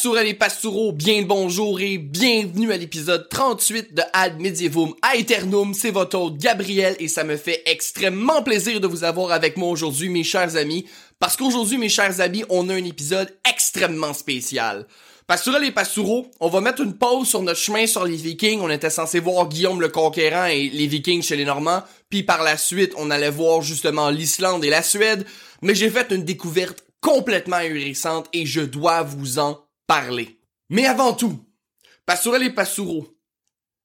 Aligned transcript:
Pastourelles 0.00 0.28
et 0.28 0.34
pastoureaux, 0.34 0.92
bien 0.92 1.20
le 1.20 1.26
bonjour 1.26 1.78
et 1.78 1.98
bienvenue 1.98 2.72
à 2.72 2.78
l'épisode 2.78 3.28
38 3.28 3.92
de 3.92 4.02
Ad 4.14 4.40
Medievum 4.40 4.94
Aeternum. 5.02 5.74
C'est 5.74 5.90
votre 5.90 6.30
Gabriel 6.30 6.96
et 6.98 7.06
ça 7.06 7.22
me 7.22 7.36
fait 7.36 7.62
extrêmement 7.66 8.42
plaisir 8.42 8.80
de 8.80 8.86
vous 8.86 9.04
avoir 9.04 9.30
avec 9.30 9.58
moi 9.58 9.68
aujourd'hui, 9.68 10.08
mes 10.08 10.24
chers 10.24 10.56
amis, 10.56 10.86
parce 11.18 11.36
qu'aujourd'hui, 11.36 11.76
mes 11.76 11.90
chers 11.90 12.22
amis, 12.22 12.44
on 12.48 12.70
a 12.70 12.74
un 12.76 12.84
épisode 12.84 13.30
extrêmement 13.46 14.14
spécial. 14.14 14.86
Pastourelles 15.26 15.64
et 15.64 15.70
pastoureaux, 15.70 16.30
on 16.40 16.48
va 16.48 16.62
mettre 16.62 16.80
une 16.80 16.96
pause 16.96 17.28
sur 17.28 17.42
notre 17.42 17.60
chemin 17.60 17.86
sur 17.86 18.06
les 18.06 18.16
Vikings. 18.16 18.62
On 18.62 18.70
était 18.70 18.88
censé 18.88 19.20
voir 19.20 19.50
Guillaume 19.50 19.82
le 19.82 19.90
Conquérant 19.90 20.46
et 20.46 20.70
les 20.70 20.86
Vikings 20.86 21.22
chez 21.22 21.36
les 21.36 21.44
Normands, 21.44 21.82
puis 22.08 22.22
par 22.22 22.42
la 22.42 22.56
suite, 22.56 22.94
on 22.96 23.10
allait 23.10 23.28
voir 23.28 23.60
justement 23.60 24.08
l'Islande 24.08 24.64
et 24.64 24.70
la 24.70 24.82
Suède, 24.82 25.26
mais 25.60 25.74
j'ai 25.74 25.90
fait 25.90 26.10
une 26.10 26.24
découverte 26.24 26.84
complètement 27.02 27.56
ahurissante 27.56 28.28
et 28.32 28.46
je 28.46 28.62
dois 28.62 29.02
vous 29.02 29.38
en 29.38 29.58
parler. 29.90 30.38
Mais 30.68 30.86
avant 30.86 31.14
tout, 31.14 31.36
Pastourel 32.06 32.44
et 32.44 32.50
Pastoureaux, 32.50 33.08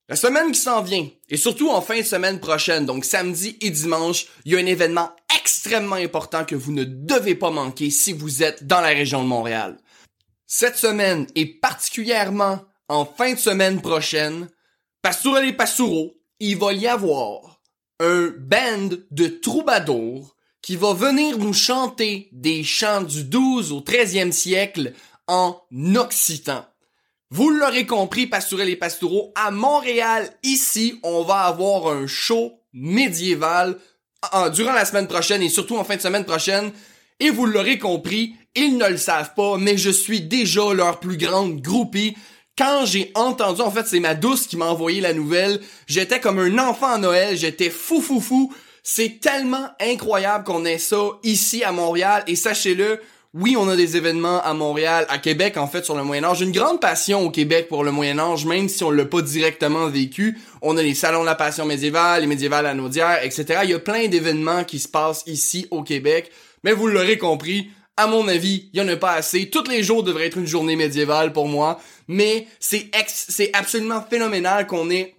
la 0.07 0.15
semaine 0.15 0.51
qui 0.51 0.59
s'en 0.59 0.83
vient, 0.83 1.09
et 1.29 1.35
surtout 1.35 1.71
en 1.71 1.81
fin 1.81 1.97
de 1.97 2.03
semaine 2.03 2.39
prochaine, 2.39 2.85
donc 2.85 3.05
samedi 3.05 3.57
et 3.59 3.71
dimanche, 3.71 4.27
il 4.45 4.51
y 4.51 4.55
a 4.55 4.59
un 4.59 4.67
événement 4.67 5.09
extrêmement 5.35 5.95
important 5.95 6.45
que 6.45 6.53
vous 6.53 6.71
ne 6.73 6.83
devez 6.83 7.33
pas 7.33 7.49
manquer 7.49 7.89
si 7.89 8.13
vous 8.13 8.43
êtes 8.43 8.67
dans 8.67 8.81
la 8.81 8.89
région 8.89 9.23
de 9.23 9.27
Montréal. 9.27 9.79
Cette 10.45 10.77
semaine, 10.77 11.25
et 11.33 11.47
particulièrement 11.47 12.59
en 12.87 13.03
fin 13.03 13.33
de 13.33 13.39
semaine 13.39 13.81
prochaine, 13.81 14.47
Pastourel 15.01 15.49
et 15.49 15.53
Pastoureaux, 15.53 16.13
il 16.39 16.55
va 16.59 16.71
y 16.73 16.85
avoir 16.85 17.61
un 17.99 18.31
band 18.37 18.95
de 19.09 19.25
troubadours 19.25 20.35
qui 20.61 20.75
va 20.75 20.93
venir 20.93 21.39
nous 21.39 21.53
chanter 21.53 22.29
des 22.31 22.63
chants 22.63 23.01
du 23.01 23.23
12 23.23 23.71
au 23.71 23.81
13e 23.81 24.31
siècle 24.31 24.93
en 25.27 25.61
occitan. 25.95 26.65
Vous 27.31 27.49
l'aurez 27.49 27.85
compris, 27.85 28.27
Pastourel 28.27 28.69
et 28.69 28.75
Pastoureaux, 28.75 29.31
à 29.35 29.51
Montréal, 29.51 30.29
ici, 30.43 30.99
on 31.03 31.23
va 31.23 31.41
avoir 31.41 31.87
un 31.87 32.07
show 32.07 32.53
médiéval 32.73 33.77
durant 34.53 34.73
la 34.73 34.85
semaine 34.85 35.07
prochaine 35.07 35.41
et 35.41 35.49
surtout 35.49 35.77
en 35.77 35.83
fin 35.83 35.95
de 35.95 36.01
semaine 36.01 36.25
prochaine. 36.25 36.71
Et 37.19 37.29
vous 37.29 37.45
l'aurez 37.45 37.79
compris, 37.79 38.35
ils 38.55 38.77
ne 38.77 38.87
le 38.87 38.97
savent 38.97 39.33
pas, 39.35 39.57
mais 39.57 39.77
je 39.77 39.89
suis 39.89 40.21
déjà 40.21 40.73
leur 40.73 40.99
plus 40.99 41.17
grande 41.17 41.61
groupie. 41.61 42.15
Quand 42.57 42.85
j'ai 42.85 43.11
entendu, 43.15 43.61
en 43.61 43.71
fait, 43.71 43.85
c'est 43.85 43.99
ma 43.99 44.15
douce 44.15 44.47
qui 44.47 44.55
m'a 44.55 44.67
envoyé 44.67 45.01
la 45.01 45.13
nouvelle, 45.13 45.59
j'étais 45.87 46.19
comme 46.19 46.39
un 46.39 46.57
enfant 46.57 46.93
à 46.93 46.97
Noël, 46.97 47.37
j'étais 47.37 47.69
fou 47.69 48.01
fou 48.01 48.21
fou. 48.21 48.53
C'est 48.83 49.19
tellement 49.19 49.67
incroyable 49.81 50.43
qu'on 50.43 50.63
ait 50.63 50.77
ça 50.77 51.09
ici 51.23 51.63
à 51.63 51.71
Montréal 51.71 52.23
et 52.27 52.35
sachez-le, 52.35 53.01
oui, 53.37 53.57
on 53.57 53.67
a 53.67 53.75
des 53.75 53.97
événements 53.97 54.41
à 54.41 54.53
Montréal, 54.53 55.05
à 55.09 55.17
Québec, 55.17 55.57
en 55.57 55.67
fait, 55.67 55.83
sur 55.83 55.97
le 55.97 56.03
Moyen-Âge. 56.03 56.37
J'ai 56.37 56.45
une 56.45 56.53
grande 56.53 56.79
passion 56.79 57.21
au 57.21 57.29
Québec 57.29 57.67
pour 57.67 57.83
le 57.83 57.91
Moyen-Âge, 57.91 58.45
même 58.45 58.69
si 58.69 58.81
on 58.85 58.91
l'a 58.91 59.03
pas 59.03 59.21
directement 59.21 59.87
vécu. 59.87 60.39
On 60.61 60.77
a 60.77 60.81
les 60.81 60.93
salons 60.93 61.19
de 61.19 61.25
la 61.25 61.35
passion 61.35 61.65
médiévale, 61.65 62.21
les 62.21 62.27
médiévales 62.27 62.65
à 62.65 62.73
Naudière, 62.73 63.21
etc. 63.25 63.59
Il 63.63 63.71
y 63.71 63.73
a 63.73 63.79
plein 63.79 64.07
d'événements 64.07 64.63
qui 64.63 64.79
se 64.79 64.87
passent 64.87 65.23
ici 65.27 65.67
au 65.69 65.83
Québec. 65.83 66.31
Mais 66.63 66.71
vous 66.71 66.87
l'aurez 66.87 67.17
compris, 67.17 67.67
à 67.97 68.07
mon 68.07 68.25
avis, 68.29 68.69
il 68.71 68.79
y 68.79 68.81
en 68.81 68.87
a 68.87 68.95
pas 68.95 69.11
assez. 69.11 69.49
Tous 69.49 69.67
les 69.69 69.83
jours 69.83 70.03
devraient 70.03 70.27
être 70.27 70.37
une 70.37 70.47
journée 70.47 70.77
médiévale 70.77 71.33
pour 71.33 71.49
moi. 71.49 71.81
Mais 72.07 72.47
c'est 72.61 72.89
c'est 73.07 73.49
absolument 73.53 74.01
phénoménal 74.09 74.65
qu'on 74.65 74.89
ait 74.89 75.14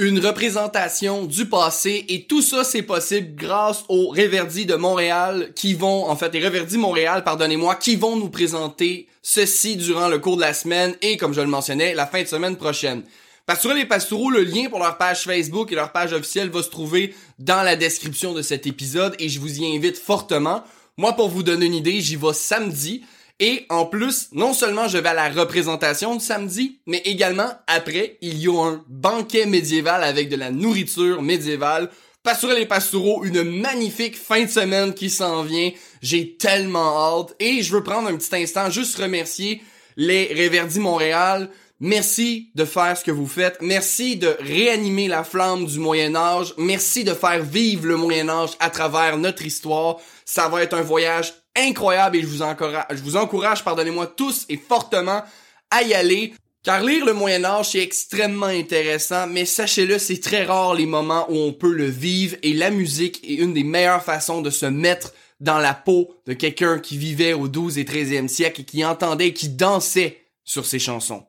une 0.00 0.24
représentation 0.24 1.24
du 1.24 1.46
passé 1.46 2.04
et 2.08 2.22
tout 2.22 2.40
ça 2.40 2.62
c'est 2.62 2.82
possible 2.82 3.34
grâce 3.34 3.84
aux 3.88 4.10
Réverdis 4.10 4.64
de 4.64 4.76
Montréal 4.76 5.50
qui 5.56 5.74
vont 5.74 6.08
en 6.08 6.14
fait 6.14 6.32
les 6.32 6.38
Réverdis 6.38 6.78
Montréal 6.78 7.24
pardonnez-moi 7.24 7.74
qui 7.74 7.96
vont 7.96 8.14
nous 8.14 8.28
présenter 8.28 9.08
ceci 9.22 9.76
durant 9.76 10.06
le 10.06 10.20
cours 10.20 10.36
de 10.36 10.42
la 10.42 10.54
semaine 10.54 10.94
et 11.02 11.16
comme 11.16 11.34
je 11.34 11.40
le 11.40 11.48
mentionnais 11.48 11.94
la 11.94 12.06
fin 12.06 12.22
de 12.22 12.28
semaine 12.28 12.56
prochaine. 12.56 13.02
Pastourel 13.44 13.78
et 13.78 13.86
Pastoureau, 13.86 14.30
le 14.30 14.44
lien 14.44 14.68
pour 14.68 14.78
leur 14.78 14.98
page 14.98 15.22
Facebook 15.22 15.72
et 15.72 15.74
leur 15.74 15.90
page 15.90 16.12
officielle 16.12 16.50
va 16.50 16.62
se 16.62 16.68
trouver 16.68 17.14
dans 17.40 17.62
la 17.64 17.74
description 17.74 18.34
de 18.34 18.42
cet 18.42 18.68
épisode 18.68 19.16
et 19.18 19.28
je 19.28 19.40
vous 19.40 19.58
y 19.58 19.74
invite 19.74 19.98
fortement. 19.98 20.62
Moi, 20.96 21.14
pour 21.14 21.28
vous 21.28 21.42
donner 21.42 21.66
une 21.66 21.74
idée, 21.74 22.00
j'y 22.00 22.16
vais 22.16 22.34
samedi. 22.34 23.04
Et 23.40 23.66
en 23.68 23.86
plus, 23.86 24.28
non 24.32 24.52
seulement 24.52 24.88
je 24.88 24.98
vais 24.98 25.10
à 25.10 25.14
la 25.14 25.28
représentation 25.28 26.16
du 26.16 26.24
samedi, 26.24 26.80
mais 26.86 26.98
également 27.04 27.50
après, 27.68 28.18
il 28.20 28.38
y 28.38 28.48
a 28.48 28.64
un 28.64 28.84
banquet 28.88 29.46
médiéval 29.46 30.02
avec 30.02 30.28
de 30.28 30.36
la 30.36 30.50
nourriture 30.50 31.22
médiévale. 31.22 31.88
Pastourel 32.24 32.58
et 32.58 32.66
Pastoureau, 32.66 33.24
une 33.24 33.44
magnifique 33.44 34.16
fin 34.16 34.42
de 34.42 34.50
semaine 34.50 34.92
qui 34.92 35.08
s'en 35.08 35.42
vient. 35.44 35.70
J'ai 36.02 36.36
tellement 36.36 37.20
hâte. 37.20 37.34
Et 37.38 37.62
je 37.62 37.72
veux 37.72 37.84
prendre 37.84 38.08
un 38.08 38.16
petit 38.16 38.34
instant, 38.34 38.70
juste 38.70 38.98
remercier 38.98 39.62
les 39.96 40.26
Réverdis 40.34 40.80
Montréal. 40.80 41.48
Merci 41.80 42.50
de 42.56 42.64
faire 42.64 42.96
ce 42.96 43.04
que 43.04 43.12
vous 43.12 43.28
faites. 43.28 43.58
Merci 43.60 44.16
de 44.16 44.36
réanimer 44.40 45.06
la 45.06 45.22
flamme 45.22 45.64
du 45.64 45.78
Moyen 45.78 46.16
Âge. 46.16 46.54
Merci 46.58 47.04
de 47.04 47.14
faire 47.14 47.42
vivre 47.44 47.86
le 47.86 47.96
Moyen 47.96 48.28
Âge 48.28 48.50
à 48.58 48.68
travers 48.68 49.16
notre 49.16 49.46
histoire. 49.46 49.98
Ça 50.24 50.48
va 50.48 50.64
être 50.64 50.74
un 50.74 50.82
voyage 50.82 51.34
incroyable 51.58 52.16
et 52.16 52.22
je 52.22 52.26
vous 52.26 53.16
encourage, 53.16 53.64
pardonnez-moi 53.64 54.06
tous 54.06 54.46
et 54.48 54.56
fortement 54.56 55.22
à 55.70 55.82
y 55.82 55.94
aller. 55.94 56.34
Car 56.64 56.82
lire 56.82 57.04
le 57.04 57.12
Moyen 57.12 57.44
Âge, 57.44 57.70
c'est 57.70 57.78
extrêmement 57.78 58.46
intéressant, 58.46 59.26
mais 59.26 59.44
sachez-le, 59.44 59.98
c'est 59.98 60.20
très 60.20 60.44
rare 60.44 60.74
les 60.74 60.86
moments 60.86 61.26
où 61.30 61.36
on 61.36 61.52
peut 61.52 61.72
le 61.72 61.86
vivre 61.86 62.36
et 62.42 62.52
la 62.52 62.70
musique 62.70 63.20
est 63.24 63.36
une 63.36 63.54
des 63.54 63.64
meilleures 63.64 64.02
façons 64.02 64.42
de 64.42 64.50
se 64.50 64.66
mettre 64.66 65.14
dans 65.40 65.58
la 65.58 65.72
peau 65.72 66.14
de 66.26 66.32
quelqu'un 66.32 66.78
qui 66.78 66.98
vivait 66.98 67.32
au 67.32 67.48
12 67.48 67.78
et 67.78 67.84
13e 67.84 68.28
siècle 68.28 68.62
et 68.62 68.64
qui 68.64 68.84
entendait 68.84 69.28
et 69.28 69.32
qui 69.32 69.48
dansait 69.48 70.20
sur 70.44 70.66
ses 70.66 70.78
chansons. 70.78 71.24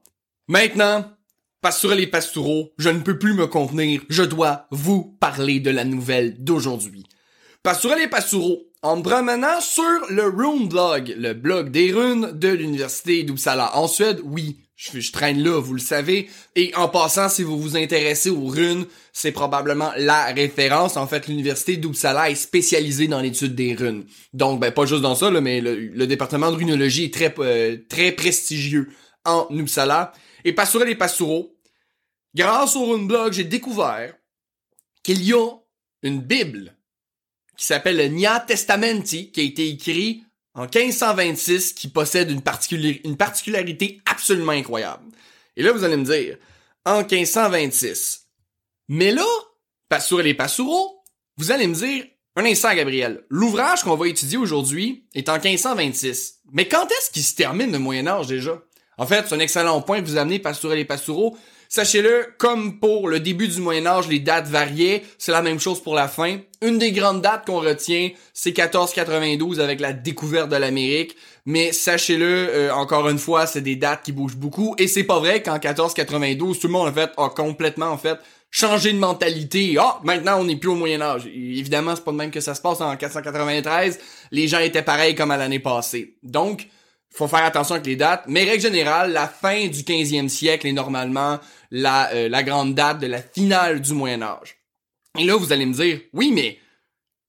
Maintenant, 0.47 1.06
Pastourel 1.61 2.00
et 2.00 2.07
Pastoureau, 2.07 2.72
je 2.78 2.90
ne 2.90 3.00
peux 3.00 3.19
plus 3.19 3.34
me 3.34 3.46
contenir, 3.46 4.01
je 4.09 4.23
dois 4.23 4.67
vous 4.72 5.03
parler 5.03 5.59
de 5.59 5.69
la 5.69 5.84
nouvelle 5.84 6.44
d'aujourd'hui. 6.44 7.06
Et 8.01 8.07
Pastoureau, 8.07 8.68
en 8.81 8.97
me 8.97 9.03
promenant 9.03 9.59
sur 9.59 10.09
le 10.09 10.23
Rune 10.28 10.70
Blog, 10.70 11.14
le 11.17 11.34
blog 11.34 11.70
des 11.70 11.91
runes 11.91 12.31
de 12.31 12.47
l'université 12.47 13.23
d'Uppsala 13.23 13.76
en 13.76 13.87
Suède, 13.87 14.22
oui, 14.23 14.58
je, 14.78 15.11
traîne 15.11 15.43
là, 15.43 15.59
vous 15.59 15.73
le 15.73 15.79
savez. 15.79 16.29
Et 16.55 16.73
en 16.76 16.87
passant, 16.87 17.28
si 17.28 17.43
vous 17.43 17.59
vous 17.59 17.76
intéressez 17.76 18.29
aux 18.29 18.46
runes, 18.46 18.85
c'est 19.11 19.34
probablement 19.34 19.91
la 19.97 20.28
référence. 20.28 20.96
En 20.96 21.08
fait, 21.08 21.28
l'université 21.28 21.76
d'Uppsala 21.76 22.29
est 22.29 22.35
spécialisée 22.35 23.08
dans 23.08 23.20
l'étude 23.20 23.55
des 23.55 23.76
runes. 23.76 24.05
Donc, 24.31 24.61
ben 24.61 24.72
pas 24.72 24.85
juste 24.85 25.02
dans 25.02 25.16
ça, 25.16 25.29
là, 25.29 25.41
mais 25.41 25.59
le, 25.59 26.08
département 26.08 26.49
de 26.49 26.55
runologie 26.55 27.05
est 27.05 27.14
très 27.14 27.35
euh, 27.40 27.78
prestigieux 28.16 28.90
en 29.26 29.47
Uppsala. 29.52 30.14
Et 30.46 30.53
Pastourel 30.53 30.87
et 30.87 30.96
Pastoureau, 30.96 31.53
grâce 32.34 32.78
au 32.78 32.85
Rune 32.85 33.08
Blog, 33.08 33.34
j'ai 33.34 33.43
découvert 33.43 34.14
qu'il 35.03 35.22
y 35.22 35.34
a 35.34 35.49
une 36.03 36.22
Bible 36.22 36.78
qui 37.59 37.66
s'appelle 37.66 37.97
le 37.97 38.06
Nia 38.06 38.40
Testamenti, 38.40 39.32
qui 39.32 39.41
a 39.41 39.44
été 39.44 39.67
écrit 39.67 40.23
en 40.53 40.61
1526, 40.61 41.73
qui 41.73 41.90
possède 41.90 42.32
une, 42.32 42.41
une 43.03 43.17
particularité 43.17 44.00
absolument 44.06 44.53
incroyable. 44.53 45.03
Et 45.58 45.64
là, 45.64 45.73
vous 45.73 45.84
allez 45.84 45.97
me 45.97 46.06
dire, 46.06 46.38
en 46.85 47.00
1526. 47.00 48.28
Mais 48.88 49.11
là, 49.11 49.26
Passour 49.90 50.22
et 50.22 50.23
les 50.23 50.34
Passoureaux, 50.34 51.03
vous 51.35 51.52
allez 51.52 51.67
me 51.67 51.76
dire, 51.76 52.06
un 52.38 52.46
instant, 52.46 52.73
Gabriel. 52.73 53.26
L'ouvrage 53.29 53.84
qu'on 53.84 53.97
va 53.97 54.08
étudier 54.08 54.38
aujourd'hui 54.38 55.03
est 55.14 55.28
en 55.28 55.38
1526. 55.38 56.40
Mais 56.53 56.70
quand 56.70 56.85
est-ce 56.90 57.12
qu'il 57.12 57.23
se 57.23 57.35
termine 57.35 57.73
le 57.73 57.79
Moyen 57.79 58.08
Âge 58.08 58.28
déjà? 58.28 58.58
En 58.97 59.05
fait, 59.05 59.26
c'est 59.28 59.35
un 59.35 59.40
excellent 59.40 59.82
point 59.82 60.00
que 60.00 60.05
vous 60.05 60.16
amenez, 60.16 60.40
Pastourel 60.40 60.79
et 60.79 60.85
Pastoureau. 60.85 61.38
Sachez-le, 61.71 62.33
comme 62.39 62.79
pour 62.79 63.07
le 63.07 63.19
début 63.19 63.47
du 63.47 63.61
Moyen 63.61 63.85
Âge, 63.85 64.07
les 64.07 64.17
dates 64.17 64.47
variaient, 64.47 65.03
c'est 65.19 65.31
la 65.31 65.43
même 65.43 65.59
chose 65.59 65.83
pour 65.83 65.93
la 65.93 66.07
fin. 66.07 66.39
Une 66.63 66.79
des 66.79 66.91
grandes 66.91 67.21
dates 67.21 67.45
qu'on 67.45 67.59
retient, 67.59 68.09
c'est 68.33 68.57
1492 68.57 69.59
avec 69.59 69.79
la 69.79 69.93
découverte 69.93 70.49
de 70.49 70.55
l'Amérique. 70.55 71.16
Mais 71.45 71.71
sachez-le, 71.71 72.25
euh, 72.25 72.73
encore 72.73 73.07
une 73.07 73.19
fois, 73.19 73.45
c'est 73.45 73.61
des 73.61 73.75
dates 73.75 74.01
qui 74.01 74.11
bougent 74.11 74.35
beaucoup. 74.35 74.73
Et 74.79 74.87
c'est 74.87 75.03
pas 75.03 75.19
vrai 75.19 75.43
qu'en 75.43 75.59
1492, 75.59 76.57
tout 76.57 76.66
le 76.66 76.73
monde 76.73 76.87
en 76.89 76.93
fait 76.93 77.11
a 77.17 77.29
complètement 77.29 77.91
en 77.91 77.99
fait 77.99 78.17
changé 78.49 78.91
de 78.91 78.97
mentalité. 78.97 79.75
Ah, 79.79 79.99
maintenant 80.03 80.39
on 80.39 80.45
n'est 80.45 80.55
plus 80.55 80.69
au 80.69 80.75
Moyen 80.75 81.01
Âge. 81.01 81.27
évidemment, 81.27 81.95
c'est 81.95 82.03
pas 82.03 82.11
de 82.11 82.17
même 82.17 82.31
que 82.31 82.41
ça 82.41 82.55
se 82.55 82.61
passe 82.61 82.81
en 82.81 82.97
493. 82.97 83.99
Les 84.31 84.47
gens 84.47 84.59
étaient 84.59 84.81
pareils 84.81 85.13
comme 85.13 85.29
à 85.29 85.37
l'année 85.37 85.59
passée. 85.59 86.16
Donc, 86.23 86.67
faut 87.19 87.27
faire 87.27 87.43
attention 87.43 87.75
avec 87.75 87.85
les 87.85 87.95
dates, 87.95 88.23
mais 88.27 88.45
règle 88.45 88.63
générale, 88.63 89.11
la 89.11 89.27
fin 89.27 89.67
du 89.67 89.83
15e 89.83 90.29
siècle 90.29 90.67
est 90.67 90.73
normalement 90.73 91.39
la, 91.69 92.11
euh, 92.13 92.29
la 92.29 92.43
grande 92.43 92.75
date 92.75 92.99
de 92.99 93.07
la 93.07 93.21
finale 93.21 93.81
du 93.81 93.93
Moyen 93.93 94.21
Âge. 94.21 94.57
Et 95.17 95.25
là, 95.25 95.35
vous 95.35 95.51
allez 95.51 95.66
me 95.66 95.73
dire, 95.73 95.99
oui, 96.13 96.31
mais 96.31 96.59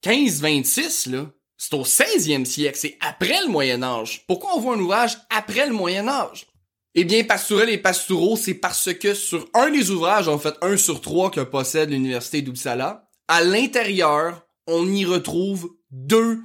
15-26, 0.04 1.10
là, 1.10 1.26
c'est 1.56 1.74
au 1.74 1.82
16e 1.82 2.44
siècle, 2.44 2.78
c'est 2.78 2.96
après 3.00 3.40
le 3.42 3.48
Moyen 3.48 3.82
Âge. 3.82 4.24
Pourquoi 4.26 4.56
on 4.56 4.60
voit 4.60 4.76
un 4.76 4.80
ouvrage 4.80 5.18
après 5.28 5.66
le 5.66 5.74
Moyen 5.74 6.08
Âge? 6.08 6.46
Eh 6.94 7.04
bien, 7.04 7.24
Pastourel 7.24 7.70
et 7.70 7.78
Pastoureau, 7.78 8.36
c'est 8.36 8.54
parce 8.54 8.94
que 8.94 9.14
sur 9.14 9.48
un 9.54 9.70
des 9.70 9.90
ouvrages, 9.90 10.28
en 10.28 10.38
fait 10.38 10.54
un 10.62 10.76
sur 10.76 11.00
trois 11.00 11.30
que 11.30 11.40
possède 11.40 11.90
l'Université 11.90 12.42
d'Uppsala, 12.42 13.08
à 13.28 13.42
l'intérieur, 13.42 14.46
on 14.66 14.90
y 14.90 15.04
retrouve 15.04 15.72
deux 15.90 16.38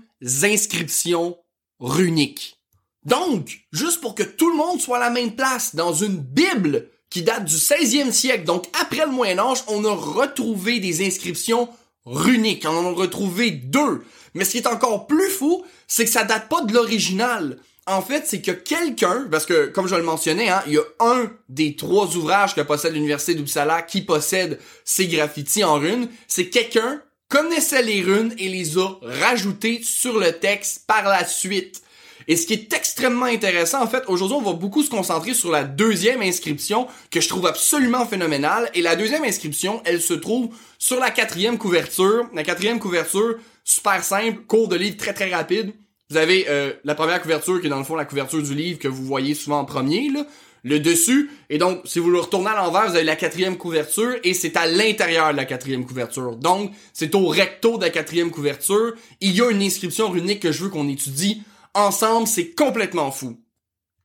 inscriptions 0.43 1.37
runiques. 1.79 2.59
Donc, 3.05 3.59
juste 3.71 4.01
pour 4.01 4.15
que 4.15 4.23
tout 4.23 4.49
le 4.49 4.57
monde 4.57 4.81
soit 4.81 4.97
à 4.97 4.99
la 4.99 5.09
même 5.09 5.35
place 5.35 5.75
dans 5.75 5.93
une 5.93 6.17
Bible 6.17 6.89
qui 7.09 7.21
date 7.21 7.45
du 7.45 7.55
16e 7.55 8.11
siècle, 8.11 8.45
donc 8.45 8.65
après 8.81 9.05
le 9.05 9.11
Moyen 9.11 9.39
Âge, 9.39 9.63
on 9.67 9.85
a 9.85 9.93
retrouvé 9.93 10.79
des 10.79 11.05
inscriptions 11.05 11.69
runiques. 12.05 12.65
On 12.67 12.75
en 12.75 12.91
a 12.91 12.95
retrouvé 12.95 13.51
deux. 13.51 14.03
Mais 14.33 14.43
ce 14.43 14.51
qui 14.51 14.57
est 14.57 14.67
encore 14.67 15.07
plus 15.07 15.29
fou, 15.29 15.63
c'est 15.87 16.05
que 16.05 16.11
ça 16.11 16.23
date 16.23 16.49
pas 16.49 16.61
de 16.61 16.73
l'original. 16.73 17.57
En 17.87 18.01
fait, 18.01 18.23
c'est 18.25 18.41
que 18.41 18.51
quelqu'un, 18.51 19.27
parce 19.29 19.45
que 19.45 19.67
comme 19.67 19.87
je 19.87 19.95
le 19.95 20.03
mentionnais, 20.03 20.49
hein, 20.49 20.63
il 20.65 20.73
y 20.73 20.77
a 20.77 20.83
un 20.99 21.31
des 21.49 21.75
trois 21.75 22.15
ouvrages 22.15 22.55
que 22.55 22.61
possède 22.61 22.93
l'université 22.93 23.35
d'Uppsala 23.35 23.83
qui 23.83 24.01
possède 24.01 24.59
ces 24.83 25.07
graffitis 25.07 25.63
en 25.63 25.75
runes, 25.75 26.09
c'est 26.27 26.49
quelqu'un 26.49 27.01
connaissait 27.29 27.83
les 27.83 28.01
runes 28.01 28.33
et 28.39 28.49
les 28.49 28.77
a 28.77 28.87
rajoutés 29.01 29.81
sur 29.83 30.19
le 30.19 30.31
texte 30.31 30.85
par 30.87 31.03
la 31.03 31.25
suite. 31.25 31.81
Et 32.27 32.35
ce 32.35 32.47
qui 32.47 32.53
est 32.53 32.73
extrêmement 32.73 33.25
intéressant, 33.25 33.83
en 33.83 33.87
fait, 33.87 34.03
aujourd'hui, 34.07 34.37
on 34.37 34.41
va 34.41 34.53
beaucoup 34.53 34.81
se 34.81 34.89
concentrer 34.89 35.33
sur 35.33 35.51
la 35.51 35.63
deuxième 35.63 36.21
inscription 36.21 36.87
que 37.11 37.21
je 37.21 37.29
trouve 37.29 37.45
absolument 37.45 38.05
phénoménale. 38.05 38.69
Et 38.73 38.81
la 38.81 38.95
deuxième 38.95 39.23
inscription, 39.23 39.81
elle 39.85 40.01
se 40.01 40.13
trouve 40.13 40.49
sur 40.79 40.99
la 40.99 41.11
quatrième 41.11 41.57
couverture. 41.57 42.27
La 42.33 42.43
quatrième 42.43 42.79
couverture, 42.79 43.35
super 43.63 44.03
simple, 44.03 44.41
cours 44.47 44.67
de 44.67 44.75
livre 44.75 44.97
très 44.97 45.13
très 45.13 45.33
rapide. 45.33 45.73
Vous 46.09 46.17
avez 46.17 46.45
euh, 46.49 46.73
la 46.83 46.95
première 46.95 47.21
couverture 47.21 47.59
qui 47.59 47.67
est 47.67 47.69
dans 47.69 47.79
le 47.79 47.83
fond 47.83 47.95
la 47.95 48.05
couverture 48.05 48.41
du 48.41 48.53
livre 48.53 48.79
que 48.79 48.87
vous 48.87 49.03
voyez 49.03 49.33
souvent 49.33 49.59
en 49.59 49.65
premier, 49.65 50.09
là. 50.09 50.25
Le 50.67 50.79
dessus, 50.79 51.29
et 51.51 51.59
donc 51.59 51.81
si 51.85 51.99
vous 51.99 52.09
le 52.09 52.19
retournez 52.19 52.49
à 52.49 52.55
l'envers, 52.55 52.89
vous 52.89 52.95
avez 52.95 53.03
la 53.03 53.15
quatrième 53.15 53.55
couverture, 53.55 54.15
et 54.23 54.33
c'est 54.33 54.57
à 54.57 54.65
l'intérieur 54.65 55.31
de 55.31 55.37
la 55.37 55.45
quatrième 55.45 55.85
couverture. 55.85 56.35
Donc, 56.37 56.71
c'est 56.91 57.13
au 57.13 57.27
recto 57.27 57.77
de 57.77 57.83
la 57.83 57.91
quatrième 57.91 58.31
couverture. 58.31 58.93
Il 59.21 59.35
y 59.35 59.41
a 59.43 59.51
une 59.51 59.61
inscription 59.61 60.09
runique 60.09 60.39
que 60.39 60.51
je 60.51 60.63
veux 60.63 60.69
qu'on 60.69 60.89
étudie 60.89 61.43
ensemble, 61.75 62.27
c'est 62.27 62.51
complètement 62.51 63.11
fou. 63.11 63.37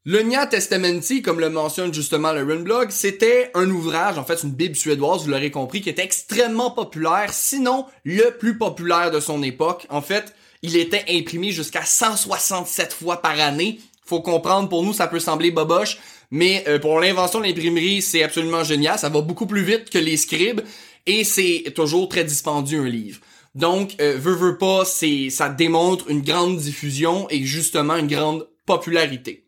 Le 0.05 0.23
Nya 0.23 0.47
Testamenti, 0.47 1.21
comme 1.21 1.41
le 1.41 1.51
mentionne 1.51 1.93
justement 1.93 2.33
le 2.33 2.43
Runblog, 2.43 2.91
c'était 2.91 3.51
un 3.55 3.69
ouvrage, 3.69 4.17
en 4.17 4.25
fait 4.25 4.43
une 4.43 4.51
Bible 4.51 4.75
suédoise, 4.75 5.25
vous 5.25 5.31
l'aurez 5.31 5.51
compris, 5.51 5.83
qui 5.83 5.91
était 5.91 6.03
extrêmement 6.03 6.71
populaire, 6.71 7.33
sinon 7.33 7.85
le 8.05 8.31
plus 8.31 8.57
populaire 8.57 9.11
de 9.11 9.21
son 9.21 9.43
époque. 9.43 9.87
En 9.91 10.01
fait, 10.01 10.35
il 10.63 10.77
était 10.77 11.05
imprimé 11.11 11.53
jusqu'à 11.53 11.85
167 11.85 12.95
fois 12.95 13.21
par 13.21 13.39
année. 13.39 13.79
Faut 14.07 14.23
comprendre, 14.23 14.69
pour 14.69 14.83
nous, 14.83 14.95
ça 14.95 15.07
peut 15.07 15.21
sembler 15.21 15.51
boboche, 15.51 15.99
mais 16.31 16.65
euh, 16.67 16.79
pour 16.79 16.99
l'invention 16.99 17.41
de 17.41 17.45
l'imprimerie, 17.45 18.01
c'est 18.01 18.23
absolument 18.23 18.65
génial. 18.65 18.99
Ça 18.99 19.11
va 19.11 19.21
beaucoup 19.21 19.47
plus 19.47 19.63
vite 19.63 19.91
que 19.91 19.99
les 19.99 20.17
scribes 20.17 20.63
et 21.07 21.25
c'est 21.25 21.73
toujours 21.75 22.09
très 22.09 22.25
dispendieux 22.25 22.81
un 22.81 22.89
livre. 22.89 23.21
Donc, 23.55 23.97
euh, 24.01 24.17
veut, 24.17 24.59
pas, 24.59 24.85
ça 24.85 25.49
démontre 25.49 26.09
une 26.09 26.23
grande 26.23 26.57
diffusion 26.57 27.27
et 27.31 27.45
justement 27.45 27.97
une 27.97 28.07
grande 28.07 28.49
popularité. 28.65 29.47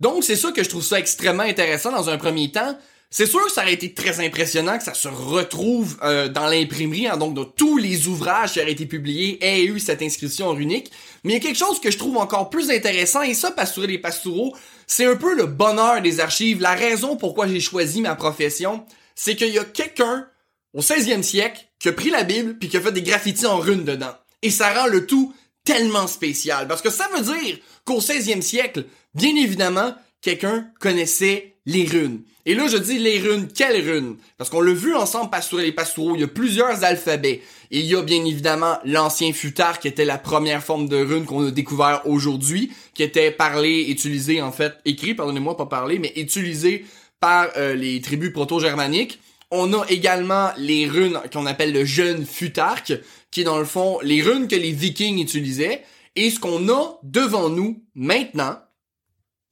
Donc, 0.00 0.24
c'est 0.24 0.36
ça 0.36 0.52
que 0.52 0.62
je 0.62 0.68
trouve 0.68 0.84
ça 0.84 0.98
extrêmement 0.98 1.42
intéressant 1.42 1.90
dans 1.90 2.08
un 2.08 2.18
premier 2.18 2.50
temps. 2.52 2.76
C'est 3.10 3.26
sûr 3.26 3.44
que 3.44 3.52
ça 3.52 3.62
aurait 3.62 3.74
été 3.74 3.92
très 3.92 4.24
impressionnant 4.24 4.78
que 4.78 4.84
ça 4.84 4.94
se 4.94 5.06
retrouve 5.06 5.98
euh, 6.02 6.28
dans 6.28 6.46
l'imprimerie, 6.46 7.08
hein, 7.08 7.18
donc 7.18 7.34
dans 7.34 7.44
tous 7.44 7.76
les 7.76 8.08
ouvrages 8.08 8.52
qui 8.52 8.60
auraient 8.60 8.72
été 8.72 8.86
publiés 8.86 9.38
aient 9.44 9.64
eu 9.64 9.78
cette 9.78 10.00
inscription 10.00 10.56
unique. 10.58 10.90
Mais 11.22 11.32
il 11.32 11.34
y 11.34 11.36
a 11.36 11.40
quelque 11.40 11.58
chose 11.58 11.78
que 11.78 11.90
je 11.90 11.98
trouve 11.98 12.16
encore 12.16 12.48
plus 12.48 12.70
intéressant, 12.70 13.20
et 13.20 13.34
ça, 13.34 13.50
Pastoureux 13.50 13.86
les 13.86 13.98
Pastoureaux, 13.98 14.56
c'est 14.86 15.04
un 15.04 15.16
peu 15.16 15.34
le 15.34 15.44
bonheur 15.44 16.00
des 16.00 16.20
archives. 16.20 16.62
La 16.62 16.72
raison 16.72 17.16
pourquoi 17.16 17.46
j'ai 17.46 17.60
choisi 17.60 18.00
ma 18.00 18.14
profession, 18.14 18.86
c'est 19.14 19.36
qu'il 19.36 19.52
y 19.52 19.58
a 19.58 19.64
quelqu'un 19.64 20.26
au 20.72 20.80
16e 20.80 21.22
siècle 21.22 21.66
qui 21.82 21.88
a 21.88 21.92
pris 21.92 22.10
la 22.10 22.22
Bible 22.22 22.56
puis 22.58 22.68
qui 22.68 22.76
a 22.76 22.80
fait 22.80 22.92
des 22.92 23.02
graffitis 23.02 23.44
en 23.44 23.58
runes 23.58 23.84
dedans. 23.84 24.14
Et 24.42 24.50
ça 24.50 24.72
rend 24.72 24.86
le 24.86 25.04
tout 25.04 25.34
tellement 25.64 26.06
spécial. 26.06 26.68
Parce 26.68 26.80
que 26.80 26.90
ça 26.90 27.08
veut 27.14 27.24
dire 27.24 27.58
qu'au 27.84 27.98
16e 27.98 28.40
siècle, 28.40 28.84
bien 29.14 29.34
évidemment, 29.34 29.92
quelqu'un 30.20 30.68
connaissait 30.78 31.56
les 31.66 31.84
runes. 31.84 32.22
Et 32.46 32.54
là, 32.54 32.68
je 32.68 32.76
dis 32.76 33.00
les 33.00 33.18
runes, 33.18 33.48
quelles 33.48 33.84
runes? 33.84 34.16
Parce 34.38 34.48
qu'on 34.48 34.60
l'a 34.60 34.72
vu 34.72 34.94
ensemble, 34.94 35.30
Pastourel 35.30 35.66
et 35.66 35.72
Pastoureau, 35.72 36.14
il 36.14 36.20
y 36.20 36.24
a 36.24 36.28
plusieurs 36.28 36.84
alphabets. 36.84 37.42
Et 37.72 37.80
il 37.80 37.86
y 37.86 37.96
a 37.96 38.02
bien 38.02 38.24
évidemment 38.24 38.78
l'ancien 38.84 39.32
futar, 39.32 39.80
qui 39.80 39.88
était 39.88 40.04
la 40.04 40.18
première 40.18 40.62
forme 40.62 40.88
de 40.88 40.96
rune 40.96 41.24
qu'on 41.24 41.48
a 41.48 41.50
découvert 41.50 42.02
aujourd'hui, 42.04 42.72
qui 42.94 43.02
était 43.02 43.32
parlé, 43.32 43.86
utilisé, 43.88 44.40
en 44.40 44.52
fait, 44.52 44.74
écrit, 44.84 45.14
pardonnez-moi, 45.14 45.56
pas 45.56 45.66
parlé, 45.66 45.98
mais 45.98 46.12
utilisé 46.14 46.84
par 47.18 47.48
euh, 47.56 47.74
les 47.74 48.00
tribus 48.00 48.32
proto-germaniques. 48.32 49.18
On 49.54 49.74
a 49.74 49.84
également 49.90 50.50
les 50.56 50.88
runes 50.88 51.20
qu'on 51.30 51.44
appelle 51.44 51.74
le 51.74 51.84
jeune 51.84 52.24
futarque, 52.24 52.94
qui 53.30 53.42
est 53.42 53.44
dans 53.44 53.58
le 53.58 53.66
fond 53.66 53.98
les 54.02 54.22
runes 54.22 54.48
que 54.48 54.56
les 54.56 54.72
vikings 54.72 55.20
utilisaient. 55.20 55.82
Et 56.16 56.30
ce 56.30 56.40
qu'on 56.40 56.68
a 56.70 56.98
devant 57.02 57.50
nous 57.50 57.84
maintenant, 57.94 58.56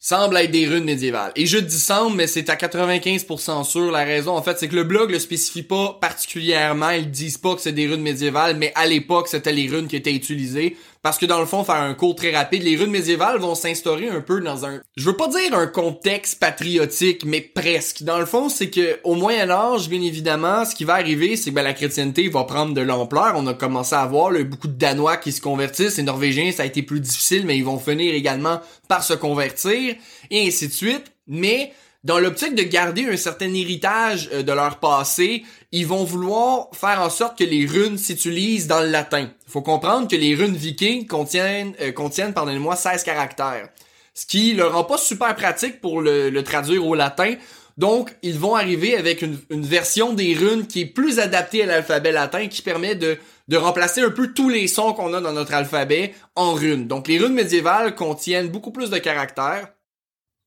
semble 0.03 0.39
être 0.39 0.51
des 0.51 0.67
runes 0.67 0.85
médiévales. 0.85 1.33
Et 1.37 1.45
je 1.45 1.59
dis 1.59 1.79
semble, 1.79 2.17
mais 2.17 2.27
c'est 2.27 2.49
à 2.49 2.57
95% 2.57 3.65
sûr. 3.65 3.93
La 3.93 4.05
raison, 4.05 4.35
en 4.35 4.43
fait, 4.43 4.59
c'est 4.59 4.69
que 4.69 4.75
le 4.75 4.85
blog 4.85 5.11
le 5.11 5.19
spécifie 5.19 5.63
pas 5.63 5.99
particulièrement. 6.01 6.91
Ils 6.91 7.11
disent 7.11 7.37
pas 7.37 7.55
que 7.55 7.61
c'est 7.61 7.73
des 7.73 7.87
runes 7.87 8.01
médiévales, 8.01 8.57
mais 8.57 8.73
à 8.75 8.87
l'époque, 8.87 9.29
c'était 9.29 9.53
les 9.53 9.69
runes 9.69 9.89
qui 9.89 9.97
étaient 9.97 10.15
utilisées. 10.15 10.79
Parce 11.03 11.17
que 11.17 11.25
dans 11.25 11.41
le 11.41 11.47
fond, 11.47 11.65
faire 11.65 11.77
un 11.77 11.95
cours 11.95 12.15
très 12.15 12.35
rapide, 12.35 12.63
les 12.63 12.77
runes 12.77 12.91
médiévales 12.91 13.39
vont 13.39 13.55
s'instaurer 13.55 14.09
un 14.09 14.21
peu 14.21 14.41
dans 14.41 14.67
un, 14.67 14.83
je 14.97 15.05
veux 15.07 15.17
pas 15.17 15.29
dire 15.29 15.55
un 15.55 15.67
contexte 15.67 16.39
patriotique, 16.39 17.25
mais 17.25 17.41
presque. 17.41 18.03
Dans 18.03 18.19
le 18.19 18.27
fond, 18.27 18.51
c'est 18.51 18.69
que 18.69 19.01
au 19.05 19.15
Moyen 19.15 19.49
Âge, 19.49 19.89
bien 19.89 20.03
évidemment, 20.03 20.67
ce 20.67 20.75
qui 20.75 20.85
va 20.85 20.95
arriver, 20.95 21.37
c'est 21.37 21.51
que 21.51 21.55
ben, 21.55 21.63
la 21.63 21.73
chrétienté 21.73 22.29
va 22.29 22.45
prendre 22.45 22.75
de 22.75 22.83
l'ampleur. 22.83 23.33
On 23.37 23.47
a 23.47 23.55
commencé 23.55 23.95
à 23.95 24.05
voir 24.05 24.31
là, 24.31 24.45
beaucoup 24.45 24.69
de 24.69 24.75
Danois 24.75 25.17
qui 25.17 25.33
se 25.33 25.41
convertissent, 25.41 25.97
les 25.97 26.03
Norvégiens, 26.03 26.53
ça 26.53 26.65
a 26.65 26.67
été 26.67 26.83
plus 26.83 27.01
difficile, 27.01 27.47
mais 27.47 27.57
ils 27.57 27.65
vont 27.65 27.79
finir 27.79 28.15
également 28.15 28.61
par 28.87 29.03
se 29.03 29.15
convertir, 29.15 29.95
et 30.31 30.47
ainsi 30.47 30.69
de 30.69 30.73
suite. 30.73 31.13
Mais 31.27 31.73
dans 32.03 32.19
l'optique 32.19 32.55
de 32.55 32.63
garder 32.63 33.05
un 33.05 33.17
certain 33.17 33.53
héritage 33.53 34.31
euh, 34.33 34.43
de 34.43 34.53
leur 34.53 34.79
passé, 34.79 35.45
ils 35.71 35.87
vont 35.87 36.05
vouloir 36.05 36.69
faire 36.73 37.01
en 37.03 37.11
sorte 37.11 37.39
que 37.39 37.45
les 37.45 37.67
runes 37.67 37.99
s'utilisent 37.99 38.67
dans 38.67 38.81
le 38.81 38.89
latin. 38.89 39.29
Il 39.47 39.53
faut 39.53 39.61
comprendre 39.61 40.09
que 40.09 40.17
les 40.17 40.35
runes 40.35 40.57
vikings 40.57 41.07
contiennent, 41.07 41.75
euh, 41.81 41.93
contiennent 41.93 42.33
pardonnez-moi, 42.33 42.77
16 42.77 43.03
caractères. 43.05 43.69
Ce 44.15 44.27
qui 44.27 44.55
leur 44.55 44.73
rend 44.73 44.85
pas 44.85 44.99
super 44.99 45.35
pratique 45.37 45.81
pour 45.81 46.01
le, 46.01 46.43
traduire 46.43 46.87
au 46.87 46.95
latin. 46.95 47.35
Donc, 47.77 48.15
ils 48.23 48.39
vont 48.39 48.55
arriver 48.55 48.97
avec 48.97 49.23
une, 49.23 49.39
version 49.51 50.13
des 50.13 50.35
runes 50.35 50.67
qui 50.67 50.81
est 50.83 50.87
plus 50.87 51.19
adaptée 51.21 51.63
à 51.63 51.67
l'alphabet 51.67 52.13
latin, 52.13 52.49
qui 52.49 52.61
permet 52.61 52.95
de, 52.95 53.17
de 53.49 53.57
remplacer 53.57 54.03
un 54.03 54.11
peu 54.11 54.33
tous 54.33 54.49
les 54.49 54.69
sons 54.69 54.93
qu'on 54.93 55.15
a 55.15 55.21
dans 55.21 55.33
notre 55.33 55.55
alphabet 55.55 56.13
en 56.35 56.53
runes. 56.55 56.89
Donc, 56.89 57.09
les 57.09 57.19
runes 57.19 57.35
médiévales 57.35 57.95
contiennent 57.95 58.49
beaucoup 58.49 58.73
plus 58.73 58.91
de 58.91 58.99
caractères. 58.99 59.69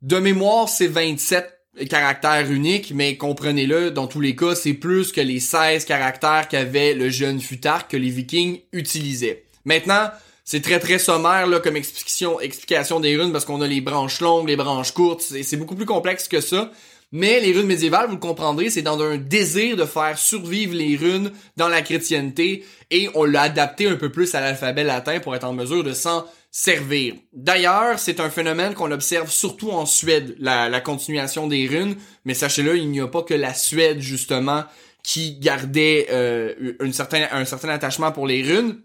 De 0.04 0.20
mémoire, 0.20 0.68
c'est 0.68 0.88
27 0.88 1.50
caractères 1.90 2.52
uniques, 2.52 2.92
mais 2.94 3.16
comprenez-le, 3.16 3.90
dans 3.90 4.06
tous 4.06 4.20
les 4.20 4.36
cas, 4.36 4.54
c'est 4.54 4.74
plus 4.74 5.14
que 5.14 5.22
les 5.22 5.40
16 5.40 5.86
caractères 5.86 6.50
qu'avait 6.50 6.94
le 6.94 7.10
jeune 7.10 7.40
Futark 7.40 7.90
que 7.90 7.96
les 7.96 8.10
Vikings 8.10 8.60
utilisaient. 8.74 9.46
Maintenant, 9.64 10.10
c'est 10.44 10.62
très 10.62 10.82
très 10.82 11.00
sommaire 11.00 11.48
là, 11.48 11.62
comme 11.62 11.78
explication, 11.78 12.42
explication 12.42 13.00
des 13.00 13.16
runes 13.16 13.32
parce 13.32 13.46
qu'on 13.46 13.62
a 13.62 13.68
les 13.68 13.80
branches 13.80 14.20
longues, 14.20 14.50
les 14.50 14.58
branches 14.58 14.92
courtes, 14.92 15.22
c'est 15.22 15.56
beaucoup 15.56 15.76
plus 15.76 15.86
complexe 15.86 16.28
que 16.28 16.42
ça. 16.42 16.70
Mais 17.14 17.40
les 17.40 17.54
runes 17.54 17.68
médiévales, 17.68 18.08
vous 18.08 18.16
le 18.16 18.20
comprendrez, 18.20 18.70
c'est 18.70 18.82
dans 18.82 19.02
un 19.02 19.16
désir 19.16 19.78
de 19.78 19.86
faire 19.86 20.18
survivre 20.18 20.74
les 20.76 20.98
runes 20.98 21.32
dans 21.56 21.70
la 21.70 21.82
chrétienté 21.82 22.66
et 22.92 23.08
on 23.16 23.24
l'a 23.24 23.44
adapté 23.44 23.88
un 23.88 23.96
peu 23.96 24.12
plus 24.12 24.36
à 24.36 24.42
l'alphabet 24.42 24.84
latin 24.84 25.22
pour 25.22 25.34
être 25.34 25.46
en 25.46 25.54
mesure 25.54 25.86
de 25.86 25.94
s'en 25.94 26.26
servir. 26.56 27.16
D'ailleurs, 27.34 27.98
c'est 27.98 28.20
un 28.20 28.30
phénomène 28.30 28.76
qu'on 28.76 28.92
observe 28.92 29.30
surtout 29.30 29.72
en 29.72 29.88
Suède, 29.88 30.36
la, 30.40 30.80
continuation 30.82 31.48
des 31.48 31.68
runes, 31.68 31.96
mais 32.26 32.36
sachez-le, 32.36 32.78
il 32.78 32.90
n'y 32.92 33.02
a 33.02 33.08
pas 33.08 33.24
que 33.24 33.34
la 33.34 33.56
Suède 33.56 34.00
justement 34.00 34.64
qui 35.02 35.40
gardait 35.40 36.08
euh, 36.12 36.76
un 36.80 36.92
certain 36.92 37.70
attachement 37.70 38.12
pour 38.12 38.28
les 38.28 38.44
runes. 38.44 38.80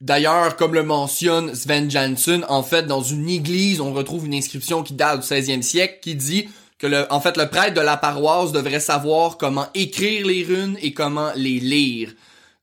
D'ailleurs, 0.00 0.56
comme 0.56 0.74
le 0.74 0.82
mentionne 0.82 1.54
Sven 1.54 1.88
Jansson, 1.88 2.42
en 2.48 2.64
fait, 2.64 2.82
dans 2.82 3.00
une 3.00 3.30
église, 3.30 3.80
on 3.80 3.94
retrouve 3.94 4.26
une 4.26 4.34
inscription 4.34 4.82
qui 4.82 4.94
date 4.94 5.20
du 5.20 5.26
16e 5.26 5.62
siècle 5.62 6.00
qui 6.02 6.16
dit 6.16 6.48
que 6.78 6.88
le, 6.88 7.06
en 7.10 7.20
fait, 7.20 7.36
le 7.36 7.48
prêtre 7.48 7.74
de 7.74 7.80
la 7.80 7.96
paroisse 7.96 8.50
devrait 8.50 8.80
savoir 8.80 9.38
comment 9.38 9.68
écrire 9.74 10.26
les 10.26 10.42
runes 10.42 10.76
et 10.82 10.92
comment 10.92 11.30
les 11.36 11.60
lire. 11.60 12.12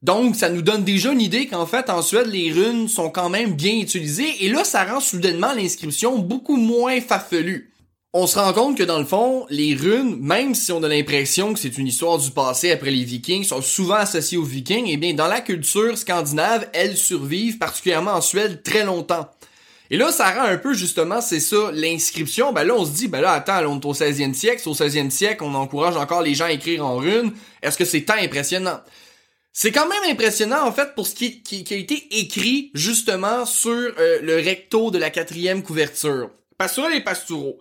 Donc, 0.02 0.36
ça 0.36 0.50
nous 0.50 0.62
donne 0.62 0.84
déjà 0.84 1.12
une 1.12 1.22
idée 1.22 1.48
qu'en 1.48 1.66
fait, 1.66 1.90
en 1.90 2.02
Suède, 2.02 2.28
les 2.28 2.52
runes 2.52 2.88
sont 2.88 3.10
quand 3.10 3.30
même 3.30 3.54
bien 3.54 3.76
utilisées, 3.76 4.46
et 4.46 4.50
là, 4.50 4.64
ça 4.64 4.84
rend 4.84 5.00
soudainement 5.00 5.54
l'inscription 5.54 6.18
beaucoup 6.18 6.58
moins 6.58 7.00
farfelue 7.02 7.72
on 8.14 8.28
se 8.28 8.38
rend 8.38 8.52
compte 8.52 8.78
que 8.78 8.84
dans 8.84 9.00
le 9.00 9.06
fond, 9.06 9.46
les 9.50 9.74
runes, 9.74 10.18
même 10.20 10.54
si 10.54 10.74
on 10.74 10.84
a 10.84 10.88
l'impression 10.90 11.54
que 11.54 11.60
c'est 11.60 11.78
une 11.78 11.88
histoire 11.88 12.18
du 12.18 12.32
passé 12.32 12.72
après 12.72 12.92
les 12.92 13.06
Vikings, 13.06 13.46
sont 13.46 13.62
souvent 13.62 13.96
associées 13.96 14.38
aux 14.38 14.44
Vikings, 14.44 14.88
et 14.88 14.94
eh 14.94 14.98
bien 14.98 15.14
dans 15.14 15.28
la 15.28 15.40
culture 15.40 15.98
scandinave, 15.98 16.68
elles 16.74 16.98
survivent, 16.98 17.58
particulièrement 17.58 18.12
en 18.12 18.22
Suède, 18.22 18.64
très 18.64 18.84
longtemps. 18.84 19.30
Et 19.92 19.98
là, 19.98 20.12
ça 20.12 20.32
rend 20.32 20.44
un 20.44 20.58
peu 20.58 20.74
justement, 20.74 21.22
c'est 21.22 21.40
ça, 21.40 21.72
l'inscription. 21.74 22.52
Ben 22.52 22.64
là, 22.64 22.76
on 22.78 22.86
se 22.86 22.92
dit, 22.92 23.08
ben 23.08 23.22
là, 23.22 23.32
attends, 23.32 23.66
on 23.66 23.80
est 23.80 23.86
au 23.86 23.94
16e 23.94 24.34
siècle. 24.34 24.68
Au 24.68 24.74
16e 24.74 25.10
siècle, 25.10 25.44
on 25.44 25.54
encourage 25.54 25.98
encore 25.98 26.22
les 26.22 26.34
gens 26.34 26.46
à 26.46 26.52
écrire 26.52 26.86
en 26.86 26.96
runes. 26.96 27.34
Est-ce 27.62 27.78
que 27.78 27.84
c'est 27.84 28.02
tant 28.02 28.16
impressionnant? 28.16 28.80
C'est 29.54 29.72
quand 29.72 29.88
même 29.88 30.10
impressionnant, 30.10 30.66
en 30.66 30.72
fait, 30.72 30.96
pour 30.96 31.08
ce 31.08 31.16
qui, 31.16 31.44
qui, 31.44 31.66
a 31.74 31.78
été 31.78 32.08
écrit, 32.12 32.72
justement, 32.74 33.46
sur 33.46 33.72
euh, 33.72 34.20
le 34.22 34.36
recto 34.36 34.92
de 34.92 34.98
la 34.98 35.10
quatrième 35.10 35.62
couverture. 35.62 36.30
Pastoral 36.58 36.94
et 36.94 37.02
Pastoureau. 37.02 37.60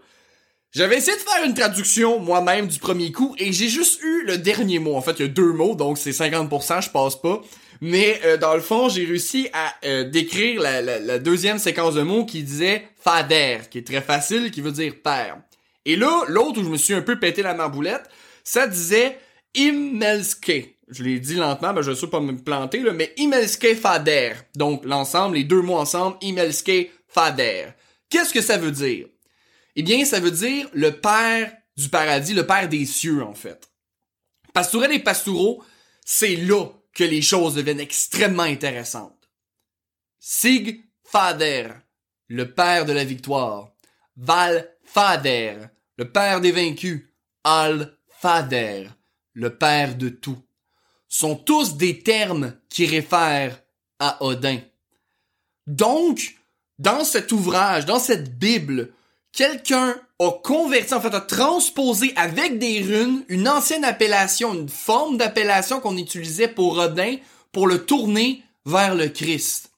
J'avais 0.72 0.98
essayé 0.98 1.16
de 1.16 1.22
faire 1.22 1.44
une 1.44 1.54
traduction 1.54 2.20
moi-même 2.20 2.68
du 2.68 2.78
premier 2.78 3.10
coup 3.10 3.34
et 3.38 3.52
j'ai 3.52 3.66
juste 3.66 4.00
eu 4.04 4.24
le 4.24 4.38
dernier 4.38 4.78
mot. 4.78 4.94
En 4.94 5.00
fait, 5.00 5.18
il 5.18 5.22
y 5.22 5.24
a 5.24 5.28
deux 5.28 5.52
mots, 5.52 5.74
donc 5.74 5.98
c'est 5.98 6.12
50%, 6.12 6.84
je 6.84 6.90
passe 6.90 7.16
pas. 7.16 7.42
Mais 7.80 8.20
euh, 8.24 8.36
dans 8.36 8.54
le 8.54 8.60
fond, 8.60 8.88
j'ai 8.88 9.04
réussi 9.04 9.48
à 9.52 9.74
euh, 9.84 10.08
décrire 10.08 10.60
la, 10.60 11.18
deuxième 11.18 11.58
séquence 11.58 11.94
de 11.94 12.02
mots 12.02 12.24
qui 12.24 12.44
disait 12.44 12.86
fader, 13.02 13.58
qui 13.68 13.78
est 13.78 13.86
très 13.86 14.00
facile, 14.00 14.52
qui 14.52 14.60
veut 14.60 14.70
dire 14.70 14.94
père. 15.02 15.38
Et 15.86 15.96
là, 15.96 16.24
l'autre 16.28 16.60
où 16.60 16.64
je 16.64 16.68
me 16.68 16.76
suis 16.76 16.94
un 16.94 17.02
peu 17.02 17.18
pété 17.18 17.42
la 17.42 17.54
marboulette, 17.54 18.08
ça 18.44 18.68
disait 18.68 19.18
Immelske. 19.56 20.76
Je 20.90 21.04
l'ai 21.04 21.20
dit 21.20 21.36
lentement, 21.36 21.72
ben 21.72 21.82
je 21.82 21.94
sais 21.94 22.08
pas 22.08 22.20
me 22.20 22.36
planter, 22.36 22.80
là, 22.80 22.92
mais 22.92 23.14
Immelske 23.16 23.74
fader. 23.74 24.32
Donc 24.56 24.84
l'ensemble, 24.84 25.36
les 25.36 25.44
deux 25.44 25.62
mots 25.62 25.78
ensemble, 25.78 26.16
Immelske 26.20 26.90
fader. 27.06 27.68
Qu'est-ce 28.08 28.34
que 28.34 28.40
ça 28.40 28.58
veut 28.58 28.72
dire? 28.72 29.06
Eh 29.76 29.82
bien, 29.82 30.04
ça 30.04 30.18
veut 30.18 30.32
dire 30.32 30.68
le 30.72 31.00
Père 31.00 31.52
du 31.76 31.88
paradis, 31.88 32.34
le 32.34 32.46
Père 32.46 32.68
des 32.68 32.84
cieux, 32.84 33.22
en 33.22 33.34
fait. 33.34 33.70
Pastourel 34.52 34.92
et 34.92 34.98
Pastoureau, 34.98 35.62
c'est 36.04 36.36
là 36.36 36.66
que 36.92 37.04
les 37.04 37.22
choses 37.22 37.54
deviennent 37.54 37.80
extrêmement 37.80 38.42
intéressantes. 38.42 39.28
Sig 40.18 40.84
Fader, 41.04 41.68
le 42.26 42.52
Père 42.52 42.84
de 42.84 42.92
la 42.92 43.04
victoire. 43.04 43.72
Val 44.16 44.76
Fader, 44.84 45.56
le 45.96 46.10
Père 46.10 46.40
des 46.40 46.52
vaincus. 46.52 47.06
Al 47.44 47.96
Fader, 48.08 48.88
le 49.32 49.56
Père 49.56 49.96
de 49.96 50.08
tout. 50.08 50.42
Sont 51.10 51.36
tous 51.36 51.76
des 51.76 51.98
termes 52.02 52.54
qui 52.70 52.86
réfèrent 52.86 53.60
à 53.98 54.24
Odin. 54.24 54.60
Donc, 55.66 56.36
dans 56.78 57.04
cet 57.04 57.32
ouvrage, 57.32 57.84
dans 57.84 57.98
cette 57.98 58.38
Bible, 58.38 58.94
quelqu'un 59.32 59.94
a 60.18 60.30
converti, 60.42 60.94
en 60.94 61.00
fait, 61.00 61.14
a 61.14 61.20
transposé 61.20 62.14
avec 62.16 62.58
des 62.58 62.80
runes 62.80 63.24
une 63.28 63.48
ancienne 63.48 63.84
appellation, 63.84 64.54
une 64.54 64.68
forme 64.68 65.18
d'appellation 65.18 65.80
qu'on 65.80 65.98
utilisait 65.98 66.48
pour 66.48 66.78
Odin 66.78 67.16
pour 67.52 67.66
le 67.66 67.84
tourner 67.84 68.42
vers 68.64 68.94
le 68.94 69.08
Christ. 69.08 69.70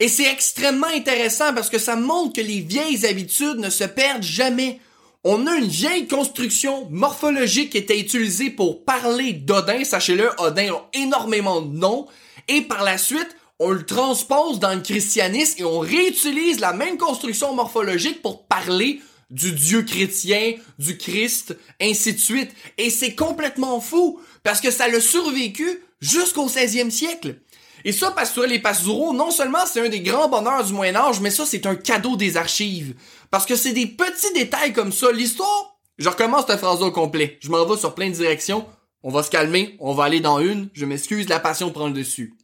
Et 0.00 0.08
c'est 0.08 0.30
extrêmement 0.30 0.86
intéressant 0.86 1.54
parce 1.54 1.68
que 1.68 1.78
ça 1.78 1.94
montre 1.94 2.34
que 2.34 2.40
les 2.40 2.60
vieilles 2.60 3.06
habitudes 3.06 3.58
ne 3.58 3.70
se 3.70 3.84
perdent 3.84 4.22
jamais. 4.22 4.80
On 5.22 5.46
a 5.46 5.56
une 5.56 5.68
vieille 5.68 6.08
construction 6.08 6.88
morphologique 6.90 7.70
qui 7.70 7.78
était 7.78 8.00
utilisée 8.00 8.48
pour 8.48 8.86
parler 8.86 9.34
d'Odin. 9.34 9.84
Sachez-le, 9.84 10.30
Odin 10.38 10.72
a 10.72 10.88
énormément 10.94 11.60
de 11.60 11.76
noms. 11.76 12.06
Et 12.48 12.62
par 12.62 12.84
la 12.84 12.96
suite, 12.96 13.36
on 13.58 13.68
le 13.68 13.84
transpose 13.84 14.60
dans 14.60 14.72
le 14.72 14.80
christianisme 14.80 15.60
et 15.60 15.64
on 15.64 15.80
réutilise 15.80 16.60
la 16.60 16.72
même 16.72 16.96
construction 16.96 17.54
morphologique 17.54 18.22
pour 18.22 18.46
parler 18.46 19.02
du 19.28 19.52
Dieu 19.52 19.82
chrétien, 19.82 20.54
du 20.78 20.96
Christ, 20.96 21.54
ainsi 21.82 22.14
de 22.14 22.18
suite. 22.18 22.52
Et 22.78 22.88
c'est 22.88 23.14
complètement 23.14 23.78
fou, 23.82 24.18
parce 24.42 24.62
que 24.62 24.70
ça 24.70 24.88
l'a 24.88 25.00
survécu 25.00 25.82
jusqu'au 26.00 26.48
16e 26.48 26.88
siècle. 26.88 27.36
Et 27.84 27.92
ça, 27.92 28.10
Pastourel 28.10 28.52
et 28.52 28.58
Pastoureau, 28.58 29.12
non 29.12 29.30
seulement 29.30 29.66
c'est 29.66 29.80
un 29.80 29.88
des 29.88 30.00
grands 30.00 30.28
bonheurs 30.28 30.64
du 30.64 30.72
Moyen 30.72 30.96
Âge, 30.96 31.20
mais 31.20 31.30
ça, 31.30 31.44
c'est 31.46 31.66
un 31.66 31.74
cadeau 31.74 32.16
des 32.16 32.36
archives. 32.36 32.94
Parce 33.30 33.46
que 33.46 33.56
c'est 33.56 33.72
des 33.72 33.86
petits 33.86 34.32
détails 34.34 34.72
comme 34.72 34.92
ça. 34.92 35.12
L'histoire, 35.12 35.78
je 35.98 36.08
recommence 36.08 36.46
cette 36.46 36.60
phrase 36.60 36.82
au 36.82 36.90
complet. 36.90 37.38
Je 37.40 37.50
m'en 37.50 37.64
vais 37.64 37.76
sur 37.76 37.94
plein 37.94 38.08
de 38.08 38.14
directions. 38.14 38.66
On 39.02 39.10
va 39.10 39.22
se 39.22 39.30
calmer, 39.30 39.76
on 39.80 39.94
va 39.94 40.04
aller 40.04 40.20
dans 40.20 40.40
une. 40.40 40.68
Je 40.74 40.84
m'excuse, 40.84 41.28
la 41.28 41.40
passion 41.40 41.70
prend 41.70 41.86
le 41.86 41.94
dessus. 41.94 42.34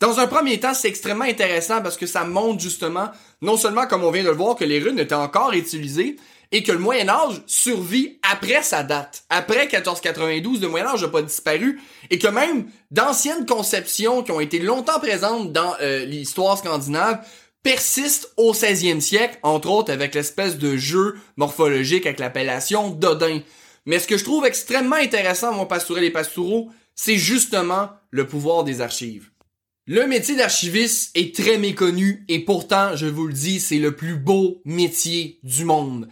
Dans 0.00 0.18
un 0.18 0.26
premier 0.26 0.60
temps, 0.60 0.74
c'est 0.74 0.88
extrêmement 0.88 1.24
intéressant 1.24 1.80
parce 1.80 1.96
que 1.96 2.06
ça 2.06 2.24
montre 2.24 2.60
justement, 2.60 3.10
non 3.40 3.56
seulement 3.56 3.86
comme 3.86 4.04
on 4.04 4.10
vient 4.10 4.24
de 4.24 4.28
le 4.28 4.34
voir, 4.34 4.56
que 4.56 4.64
les 4.64 4.80
runes 4.80 4.98
étaient 4.98 5.14
encore 5.14 5.52
utilisées, 5.52 6.16
et 6.54 6.62
que 6.62 6.70
le 6.70 6.78
Moyen 6.78 7.08
Âge 7.08 7.42
survit 7.48 8.20
après 8.22 8.62
sa 8.62 8.84
date. 8.84 9.24
Après 9.28 9.66
1492, 9.66 10.62
le 10.62 10.68
Moyen 10.68 10.86
Âge 10.86 11.02
n'a 11.02 11.08
pas 11.08 11.20
disparu, 11.20 11.80
et 12.10 12.18
que 12.20 12.28
même 12.28 12.66
d'anciennes 12.92 13.44
conceptions 13.44 14.22
qui 14.22 14.30
ont 14.30 14.38
été 14.38 14.60
longtemps 14.60 15.00
présentes 15.00 15.52
dans 15.52 15.74
euh, 15.80 16.04
l'histoire 16.04 16.56
scandinave 16.56 17.26
persistent 17.64 18.28
au 18.36 18.52
16e 18.52 19.00
siècle, 19.00 19.36
entre 19.42 19.68
autres 19.68 19.92
avec 19.92 20.14
l'espèce 20.14 20.56
de 20.56 20.76
jeu 20.76 21.16
morphologique 21.36 22.06
avec 22.06 22.20
l'appellation 22.20 22.88
d'Odin. 22.88 23.40
Mais 23.84 23.98
ce 23.98 24.06
que 24.06 24.16
je 24.16 24.22
trouve 24.22 24.46
extrêmement 24.46 24.94
intéressant, 24.94 25.52
mon 25.52 25.66
pastourel 25.66 26.04
et 26.04 26.10
pastoureau, 26.10 26.70
c'est 26.94 27.16
justement 27.16 27.88
le 28.10 28.28
pouvoir 28.28 28.62
des 28.62 28.80
archives. 28.80 29.28
Le 29.88 30.06
métier 30.06 30.36
d'archiviste 30.36 31.10
est 31.16 31.34
très 31.34 31.58
méconnu 31.58 32.24
et 32.28 32.38
pourtant, 32.38 32.94
je 32.94 33.06
vous 33.06 33.26
le 33.26 33.32
dis, 33.32 33.58
c'est 33.58 33.78
le 33.78 33.96
plus 33.96 34.14
beau 34.14 34.62
métier 34.64 35.40
du 35.42 35.64
monde. 35.64 36.08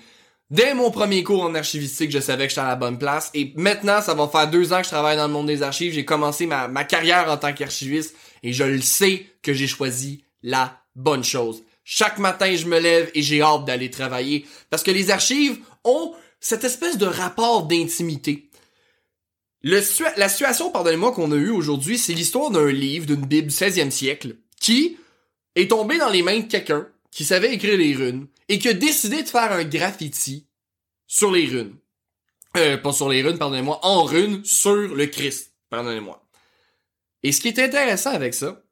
Dès 0.53 0.75
mon 0.75 0.91
premier 0.91 1.25
cours 1.25 1.45
en 1.45 1.55
archivistique, 1.55 2.11
je 2.11 2.19
savais 2.19 2.45
que 2.45 2.51
j'étais 2.51 2.61
à 2.61 2.69
la 2.69 2.77
bonne 2.77 2.99
place. 2.99 3.31
Et 3.33 3.55
maintenant, 3.57 4.03
ça 4.03 4.13
va 4.13 4.29
faire 4.29 4.51
deux 4.51 4.75
ans 4.75 4.81
que 4.81 4.85
je 4.85 4.91
travaille 4.91 5.17
dans 5.17 5.27
le 5.27 5.33
monde 5.33 5.47
des 5.47 5.63
archives. 5.63 5.95
J'ai 5.95 6.05
commencé 6.05 6.45
ma, 6.45 6.85
carrière 6.85 7.31
en 7.31 7.39
tant 7.39 7.55
qu'archiviste 7.55 8.15
et 8.43 8.53
je 8.53 8.65
le 8.65 8.83
sais 8.83 9.25
que 9.41 9.55
j'ai 9.55 9.67
choisi 9.67 10.25
la 10.43 10.79
bonne 10.95 11.25
chose. 11.25 11.63
Chaque 11.85 12.19
matin, 12.19 12.55
je 12.55 12.67
me 12.67 12.79
lève 12.79 13.11
et 13.15 13.23
j'ai 13.23 13.41
hâte 13.41 13.65
d'aller 13.65 13.89
travailler 13.89 14.45
parce 14.69 14.83
que 14.83 14.91
les 14.91 15.11
archives 15.11 15.59
ont 15.85 16.13
cette 16.39 16.65
espèce 16.65 16.99
de 16.99 17.07
rapport 17.07 17.63
d'intimité. 17.63 18.51
la 19.63 19.81
situation, 20.29 20.71
pardonnez-moi, 20.71 21.13
qu'on 21.13 21.33
a 21.33 21.37
eue 21.37 21.49
aujourd'hui, 21.49 21.97
c'est 21.97 22.13
l'histoire 22.13 22.51
d'un 22.51 22.71
livre 22.71 23.07
d'une 23.07 23.25
Bible 23.25 23.49
16e 23.49 23.91
siècle 23.91 24.37
qui 24.61 24.99
est 25.57 25.71
tombé 25.71 25.97
dans 25.97 26.11
les 26.11 26.23
mains 26.23 26.41
de 26.41 26.45
quelqu'un 26.45 26.89
qui 27.11 27.25
savait 27.25 27.55
écrire 27.55 27.79
les 27.79 27.95
runes 27.95 28.27
et 28.49 28.59
qui 28.59 28.69
a 28.69 28.75
décidé 28.75 29.23
de 29.23 29.29
faire 29.29 29.53
un 29.53 29.65
graffiti 29.65 30.47
sur 31.07 31.31
les 31.31 31.47
runes. 31.47 31.77
Euh, 32.57 32.77
pas 32.77 32.93
sur 32.93 33.09
les 33.09 33.23
runes, 33.23 33.39
pardonnez-moi, 33.39 33.81
en 33.83 34.05
runes 34.05 34.45
sur 34.45 34.75
le 34.75 35.07
Christ, 35.07 35.55
pardonnez-moi. 35.71 36.23
Et 37.23 37.33
ce 37.33 37.41
qui 37.41 37.49
est 37.49 37.59
intéressant 37.59 38.11
avec 38.11 38.35
ça, 38.35 38.63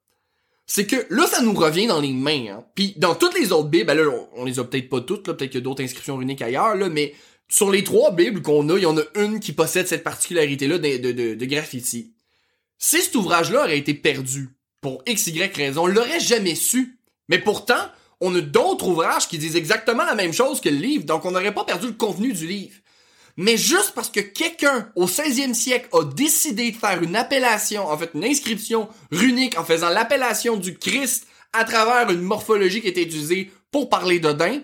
c'est 0.67 0.87
que 0.87 1.07
là, 1.11 1.27
ça 1.27 1.43
nous 1.43 1.55
revient 1.55 1.87
dans 1.87 2.01
les 2.01 2.13
mains. 2.13 2.47
Hein. 2.49 2.65
Puis 2.75 2.95
dans 2.97 3.15
toutes 3.15 3.39
les 3.39 3.53
autres 3.53 3.69
Bibles, 3.69 3.87
ben 3.87 3.95
là, 3.95 4.11
on, 4.35 4.45
les 4.45 4.59
a 4.59 4.65
peut-être 4.65 4.89
pas 4.89 5.01
toutes, 5.01 5.27
là, 5.27 5.35
peut-être 5.35 5.51
qu'il 5.51 5.61
y 5.61 5.63
a 5.63 5.65
d'autres 5.65 5.83
inscriptions 5.83 6.17
runiques 6.17 6.43
ailleurs, 6.43 6.77
mais 6.91 7.15
sur 7.49 7.71
les 7.71 7.83
trois 7.83 8.13
Bibles 8.13 8.43
qu'on 8.43 8.69
a, 8.69 8.77
il 8.77 8.83
y 8.83 8.87
en 8.87 8.99
a 8.99 9.03
une 9.17 9.41
qui 9.41 9.53
possède 9.53 9.89
cette 9.89 10.05
particularité-là 10.05 10.79
de 10.79 11.45
graffiti. 11.45 12.15
Si 12.79 13.03
cet 13.03 13.15
ouvrage-là 13.15 13.65
aurait 13.65 13.79
été 13.79 13.95
perdu, 13.95 14.51
pour 14.81 15.03
x, 15.07 15.27
y 15.29 15.55
raison, 15.55 15.83
on 15.83 15.87
l'aurait 15.87 16.21
jamais 16.21 16.55
su. 16.55 16.99
Mais 17.29 17.39
pourtant, 17.39 17.81
on 18.21 18.35
a 18.35 18.41
d'autres 18.41 18.87
ouvrages 18.87 19.29
qui 19.29 19.39
disent 19.39 19.57
exactement 19.57 20.05
la 20.05 20.15
même 20.15 20.33
chose 20.33 20.61
que 20.61 20.69
le 20.69 20.77
livre, 20.77 21.05
donc 21.05 21.25
on 21.25 21.31
n'aurait 21.31 21.55
pas 21.55 21.65
perdu 21.65 21.87
le 21.87 21.93
contenu 21.93 22.33
du 22.33 22.47
livre. 22.47 22.75
Mais 23.37 23.57
juste 23.57 23.93
parce 23.95 24.11
que 24.11 24.21
quelqu'un 24.21 24.91
au 24.97 25.07
16e 25.07 25.55
siècle 25.55 25.89
a 25.93 26.05
décidé 26.05 26.73
de 26.73 26.77
faire 26.77 27.03
une 27.03 27.17
appellation, 27.17 27.89
en 27.89 27.97
fait 27.97 28.11
une 28.15 28.25
inscription 28.25 28.89
runique 29.11 29.59
en 29.59 29.65
faisant 29.65 29.89
l'appellation 29.89 30.57
du 30.57 30.77
Christ 30.77 31.27
à 31.53 31.65
travers 31.65 32.11
une 32.11 32.21
morphologie 32.21 32.83
qui 32.83 32.89
était 32.89 33.03
utilisée 33.03 33.51
pour 33.71 33.89
parler 33.89 34.19
d'Odin, 34.19 34.61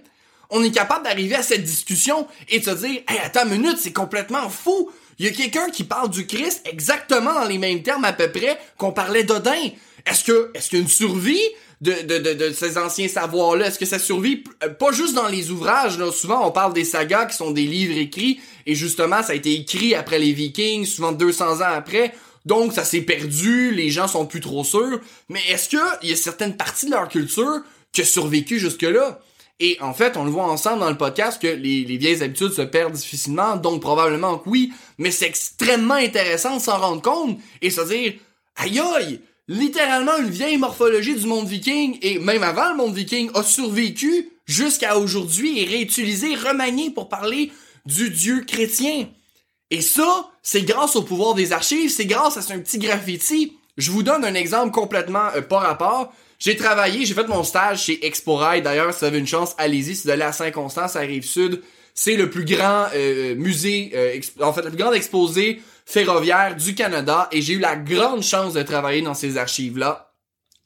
on 0.50 0.62
est 0.62 0.70
capable 0.70 1.04
d'arriver 1.04 1.34
à 1.34 1.42
cette 1.42 1.64
discussion 1.64 2.26
et 2.48 2.60
de 2.60 2.64
se 2.64 2.70
dire, 2.70 3.02
hey, 3.08 3.18
attends 3.22 3.44
une 3.44 3.62
minute, 3.62 3.78
c'est 3.80 3.92
complètement 3.92 4.48
fou. 4.48 4.90
Il 5.18 5.24
y 5.24 5.28
a 5.28 5.32
quelqu'un 5.32 5.70
qui 5.70 5.84
parle 5.84 6.10
du 6.10 6.26
Christ 6.26 6.62
exactement 6.70 7.32
dans 7.32 7.46
les 7.46 7.58
mêmes 7.58 7.82
termes 7.82 8.04
à 8.04 8.12
peu 8.12 8.30
près 8.30 8.58
qu'on 8.76 8.92
parlait 8.92 9.24
d'Odin. 9.24 9.70
Est-ce 10.06 10.24
que, 10.24 10.50
est-ce 10.54 10.70
qu'il 10.70 10.88
survie 10.88 11.42
de, 11.80 11.92
de, 12.02 12.32
de, 12.34 12.52
ces 12.52 12.78
anciens 12.78 13.08
savoirs-là? 13.08 13.66
Est-ce 13.66 13.78
que 13.78 13.84
ça 13.84 13.98
survit 13.98 14.44
euh, 14.64 14.68
pas 14.70 14.92
juste 14.92 15.14
dans 15.14 15.28
les 15.28 15.50
ouvrages? 15.50 15.98
Là? 15.98 16.10
Souvent, 16.12 16.46
on 16.46 16.52
parle 16.52 16.72
des 16.72 16.84
sagas 16.84 17.26
qui 17.26 17.36
sont 17.36 17.50
des 17.50 17.64
livres 17.64 17.98
écrits 17.98 18.40
et 18.66 18.74
justement, 18.74 19.22
ça 19.22 19.32
a 19.32 19.34
été 19.34 19.52
écrit 19.52 19.94
après 19.94 20.18
les 20.18 20.32
Vikings, 20.32 20.86
souvent 20.86 21.12
200 21.12 21.60
ans 21.60 21.74
après. 21.74 22.14
Donc, 22.44 22.72
ça 22.72 22.84
s'est 22.84 23.00
perdu, 23.00 23.72
les 23.72 23.90
gens 23.90 24.06
sont 24.06 24.24
plus 24.24 24.40
trop 24.40 24.62
sûrs. 24.62 25.00
Mais 25.28 25.40
est-ce 25.50 25.68
qu'il 25.68 26.08
y 26.08 26.12
a 26.12 26.16
certaines 26.16 26.56
parties 26.56 26.86
de 26.86 26.92
leur 26.92 27.08
culture 27.08 27.62
qui 27.92 28.02
a 28.02 28.04
survécu 28.04 28.60
jusque-là? 28.60 29.20
Et 29.58 29.78
en 29.80 29.94
fait, 29.94 30.16
on 30.16 30.24
le 30.24 30.30
voit 30.30 30.44
ensemble 30.44 30.80
dans 30.80 30.90
le 30.90 30.96
podcast 30.96 31.40
que 31.40 31.48
les, 31.48 31.84
les, 31.84 31.96
vieilles 31.96 32.22
habitudes 32.22 32.52
se 32.52 32.62
perdent 32.62 32.92
difficilement, 32.92 33.56
donc 33.56 33.80
probablement 33.80 34.36
que 34.36 34.50
oui, 34.50 34.72
mais 34.98 35.10
c'est 35.10 35.26
extrêmement 35.26 35.94
intéressant 35.94 36.56
de 36.56 36.60
s'en 36.60 36.78
rendre 36.78 37.00
compte 37.00 37.38
et 37.62 37.70
se 37.70 37.80
dire, 37.80 38.14
aïe 38.56 38.78
aïe, 38.78 39.20
littéralement 39.48 40.16
une 40.18 40.30
vieille 40.30 40.58
morphologie 40.58 41.14
du 41.14 41.26
monde 41.26 41.46
viking, 41.46 41.98
et 42.02 42.18
même 42.18 42.42
avant 42.42 42.70
le 42.70 42.76
monde 42.76 42.94
viking, 42.94 43.30
a 43.34 43.42
survécu 43.42 44.30
jusqu'à 44.46 44.98
aujourd'hui 44.98 45.60
et 45.60 45.64
réutilisé, 45.64 46.34
remanié 46.34 46.90
pour 46.90 47.08
parler 47.08 47.52
du 47.84 48.10
dieu 48.10 48.44
chrétien. 48.46 49.08
Et 49.70 49.80
ça, 49.80 50.30
c'est 50.42 50.62
grâce 50.62 50.96
au 50.96 51.02
pouvoir 51.02 51.34
des 51.34 51.52
archives, 51.52 51.90
c'est 51.90 52.06
grâce 52.06 52.36
à 52.36 52.42
ce 52.42 52.54
petit 52.54 52.78
graffiti. 52.78 53.56
Je 53.76 53.90
vous 53.90 54.02
donne 54.02 54.24
un 54.24 54.34
exemple 54.34 54.72
complètement 54.72 55.28
euh, 55.34 55.42
par 55.42 55.62
rapport. 55.62 56.12
J'ai 56.38 56.56
travaillé, 56.56 57.04
j'ai 57.04 57.14
fait 57.14 57.26
mon 57.26 57.42
stage 57.42 57.84
chez 57.84 58.06
Exporail. 58.06 58.62
D'ailleurs, 58.62 58.92
si 58.92 59.00
vous 59.00 59.06
avez 59.06 59.18
une 59.18 59.26
chance, 59.26 59.54
allez-y. 59.58 59.96
Si 59.96 60.04
vous 60.04 60.10
allez 60.10 60.22
à 60.22 60.32
Saint-Constance, 60.32 60.96
à 60.96 61.00
Rive-Sud, 61.00 61.62
c'est 61.94 62.16
le 62.16 62.30
plus 62.30 62.44
grand 62.44 62.86
euh, 62.94 63.34
musée, 63.34 63.90
euh, 63.94 64.20
en 64.40 64.52
fait, 64.52 64.62
le 64.62 64.70
plus 64.70 64.78
grand 64.78 64.92
exposé 64.92 65.60
ferroviaire 65.86 66.56
du 66.56 66.74
Canada. 66.74 67.28
Et 67.32 67.40
j'ai 67.40 67.54
eu 67.54 67.58
la 67.58 67.76
grande 67.76 68.22
chance 68.22 68.52
de 68.52 68.62
travailler 68.62 69.00
dans 69.00 69.14
ces 69.14 69.38
archives-là. 69.38 70.12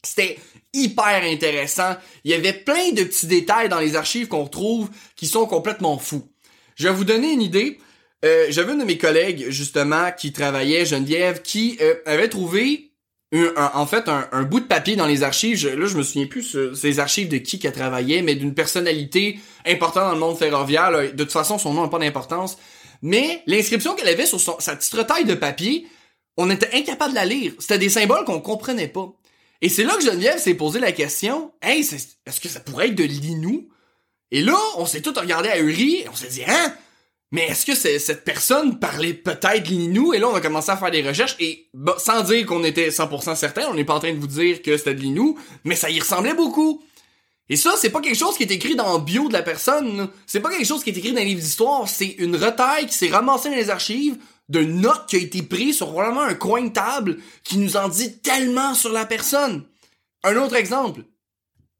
C'était 0.02 0.38
hyper 0.72 1.22
intéressant. 1.24 1.96
Il 2.24 2.30
y 2.30 2.34
avait 2.34 2.54
plein 2.54 2.92
de 2.92 3.04
petits 3.04 3.26
détails 3.26 3.68
dans 3.68 3.78
les 3.78 3.94
archives 3.94 4.28
qu'on 4.28 4.44
retrouve 4.44 4.88
qui 5.14 5.26
sont 5.26 5.46
complètement 5.46 5.98
fous. 5.98 6.26
Je 6.74 6.88
vais 6.88 6.94
vous 6.94 7.04
donner 7.04 7.32
une 7.32 7.42
idée. 7.42 7.78
Euh, 8.24 8.46
J'avais 8.48 8.72
une 8.72 8.78
de 8.78 8.84
mes 8.84 8.98
collègues, 8.98 9.46
justement, 9.50 10.10
qui 10.16 10.32
travaillait, 10.32 10.86
Geneviève, 10.86 11.42
qui 11.42 11.78
euh, 11.80 11.94
avait 12.06 12.28
trouvé 12.28 12.90
en 13.56 13.86
fait 13.86 14.08
un, 14.08 14.42
bout 14.42 14.58
de 14.58 14.64
papier 14.64 14.96
dans 14.96 15.06
les 15.06 15.22
archives. 15.22 15.64
Là, 15.64 15.86
je 15.86 15.96
me 15.96 16.02
souviens 16.02 16.26
plus 16.26 16.56
ces 16.74 16.98
archives 16.98 17.28
de 17.28 17.36
qui 17.38 17.60
qu'elle 17.60 17.72
travaillait, 17.72 18.22
mais 18.22 18.34
d'une 18.34 18.54
personnalité 18.54 19.38
importante 19.64 20.04
dans 20.04 20.14
le 20.14 20.18
monde 20.18 20.36
ferroviaire. 20.36 20.90
De 20.90 21.22
toute 21.22 21.30
façon, 21.30 21.56
son 21.56 21.72
nom 21.72 21.82
n'a 21.82 21.88
pas 21.88 22.00
d'importance. 22.00 22.58
Mais 23.02 23.42
l'inscription 23.46 23.94
qu'elle 23.94 24.08
avait 24.08 24.26
sur 24.26 24.40
sa 24.40 24.76
petite 24.76 25.06
taille 25.06 25.24
de 25.24 25.34
papier, 25.34 25.86
on 26.36 26.50
était 26.50 26.70
incapable 26.74 27.10
de 27.10 27.16
la 27.16 27.24
lire. 27.24 27.52
C'était 27.58 27.78
des 27.78 27.88
symboles 27.88 28.24
qu'on 28.24 28.40
comprenait 28.40 28.88
pas. 28.88 29.12
Et 29.62 29.68
c'est 29.68 29.84
là 29.84 29.94
que 29.96 30.02
Geneviève 30.02 30.38
s'est 30.38 30.54
posé 30.54 30.80
la 30.80 30.92
question, 30.92 31.52
hey, 31.60 31.80
est-ce 31.80 32.40
que 32.40 32.48
ça 32.48 32.60
pourrait 32.60 32.88
être 32.88 32.94
de 32.94 33.04
l'inou? 33.04 33.68
Et 34.30 34.40
là, 34.40 34.56
on 34.76 34.86
s'est 34.86 35.02
tous 35.02 35.18
regardé 35.18 35.48
à 35.48 35.58
Uri 35.58 35.96
et 35.96 36.08
on 36.08 36.14
s'est 36.14 36.28
dit, 36.28 36.44
hein? 36.46 36.74
Mais 37.32 37.42
est-ce 37.42 37.64
que 37.64 37.74
cette 37.74 38.24
personne 38.24 38.80
parlait 38.80 39.14
peut-être 39.14 39.68
l'inou? 39.68 40.14
Et 40.14 40.18
là, 40.18 40.28
on 40.28 40.34
a 40.34 40.40
commencé 40.40 40.70
à 40.70 40.76
faire 40.76 40.90
des 40.90 41.06
recherches 41.06 41.36
et 41.38 41.68
sans 41.98 42.22
dire 42.22 42.44
qu'on 42.44 42.64
était 42.64 42.88
100% 42.88 43.36
certain, 43.36 43.68
on 43.68 43.74
n'est 43.74 43.84
pas 43.84 43.94
en 43.94 44.00
train 44.00 44.12
de 44.12 44.18
vous 44.18 44.26
dire 44.26 44.62
que 44.62 44.76
c'était 44.76 44.94
de 44.94 45.00
l'inou, 45.00 45.38
mais 45.64 45.76
ça 45.76 45.90
y 45.90 46.00
ressemblait 46.00 46.34
beaucoup. 46.34 46.82
Et 47.50 47.56
ça, 47.56 47.74
c'est 47.76 47.90
pas 47.90 48.00
quelque 48.00 48.16
chose 48.16 48.36
qui 48.36 48.44
est 48.44 48.52
écrit 48.52 48.76
dans 48.76 48.96
le 48.96 49.02
bio 49.02 49.26
de 49.26 49.32
la 49.32 49.42
personne. 49.42 50.08
C'est 50.24 50.38
pas 50.38 50.50
quelque 50.50 50.66
chose 50.66 50.84
qui 50.84 50.90
est 50.90 50.96
écrit 50.96 51.12
dans 51.12 51.20
un 51.20 51.24
livre 51.24 51.40
d'histoire. 51.40 51.88
C'est 51.88 52.14
une 52.18 52.36
retaille 52.36 52.86
qui 52.86 52.94
s'est 52.94 53.08
ramassée 53.08 53.50
dans 53.50 53.56
les 53.56 53.70
archives 53.70 54.16
de 54.48 54.60
notes 54.60 55.06
qui 55.08 55.16
a 55.16 55.18
été 55.18 55.42
prise 55.42 55.76
sur 55.76 55.90
vraiment 55.90 56.22
un 56.22 56.34
coin 56.34 56.62
de 56.62 56.68
table 56.68 57.18
qui 57.42 57.58
nous 57.58 57.76
en 57.76 57.88
dit 57.88 58.18
tellement 58.18 58.74
sur 58.74 58.92
la 58.92 59.04
personne. 59.04 59.64
Un 60.22 60.36
autre 60.36 60.54
exemple. 60.54 61.02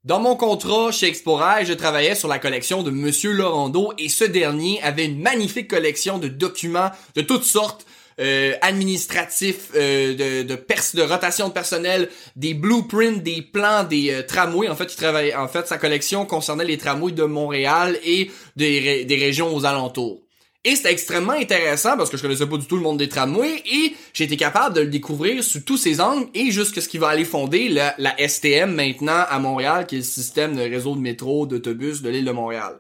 Dans 0.03 0.19
mon 0.19 0.35
contrat 0.35 0.91
chez 0.91 1.07
Exporail, 1.07 1.67
je 1.67 1.73
travaillais 1.73 2.17
sur 2.17 2.27
la 2.27 2.41
collection 2.41 2.83
de 2.83 2.91
Monsieur 2.91 3.33
Laurando 3.33 3.93
et 3.97 4.09
ce 4.09 4.25
dernier 4.25 4.83
avait 4.83 5.05
une 5.05 5.21
magnifique 5.21 5.69
collection 5.69 6.19
de 6.19 6.27
documents 6.27 6.91
de 7.15 7.23
toutes 7.23 7.45
sortes 7.45 7.87
euh, 8.21 8.55
administratif, 8.61 9.71
euh, 9.75 10.15
de, 10.15 10.43
de, 10.43 10.55
de 10.55 11.03
rotation 11.03 11.49
de 11.49 11.53
personnel, 11.53 12.09
des 12.37 12.55
blueprints, 12.55 13.23
des 13.23 13.43
plans, 13.43 13.85
des 13.85 14.11
euh, 14.11 14.23
tramways. 14.23 14.69
En 14.69 14.77
fait, 14.77 14.93
il 14.93 14.97
travaillait, 14.97 15.35
en 15.35 15.49
fait, 15.49 15.67
sa 15.67 15.79
collection 15.79 16.27
concernait 16.27 16.65
les 16.65 16.77
tramways 16.77 17.13
de 17.13 17.25
Montréal 17.25 17.99
et 18.05 18.31
des, 18.57 19.05
des 19.05 19.17
régions 19.17 19.55
aux 19.55 19.65
alentours. 19.65 20.21
Et 20.63 20.77
c'était 20.77 20.93
extrêmement 20.93 21.33
intéressant 21.33 21.97
parce 21.97 22.11
que 22.11 22.19
je 22.19 22.23
connaissais 22.23 22.47
pas 22.47 22.59
du 22.59 22.67
tout 22.67 22.77
le 22.77 22.83
monde 22.83 22.99
des 22.99 23.09
tramways 23.09 23.63
et 23.65 23.95
j'ai 24.13 24.25
été 24.25 24.37
capable 24.37 24.75
de 24.75 24.83
le 24.83 24.89
découvrir 24.89 25.43
sous 25.43 25.61
tous 25.61 25.79
ses 25.79 26.03
angles 26.03 26.29
et 26.35 26.51
jusqu'à 26.51 26.83
ce 26.83 26.89
qu'il 26.89 27.01
va 27.01 27.09
aller 27.09 27.25
fonder 27.25 27.71
la, 27.71 27.95
la, 27.97 28.15
STM 28.29 28.75
maintenant 28.75 29.25
à 29.31 29.39
Montréal, 29.39 29.87
qui 29.87 29.95
est 29.95 29.99
le 29.99 30.05
système 30.05 30.55
de 30.55 30.61
réseau 30.61 30.95
de 30.95 31.01
métro, 31.01 31.47
d'autobus 31.47 32.03
de 32.03 32.11
l'île 32.11 32.27
de 32.27 32.33
Montréal. 32.33 32.75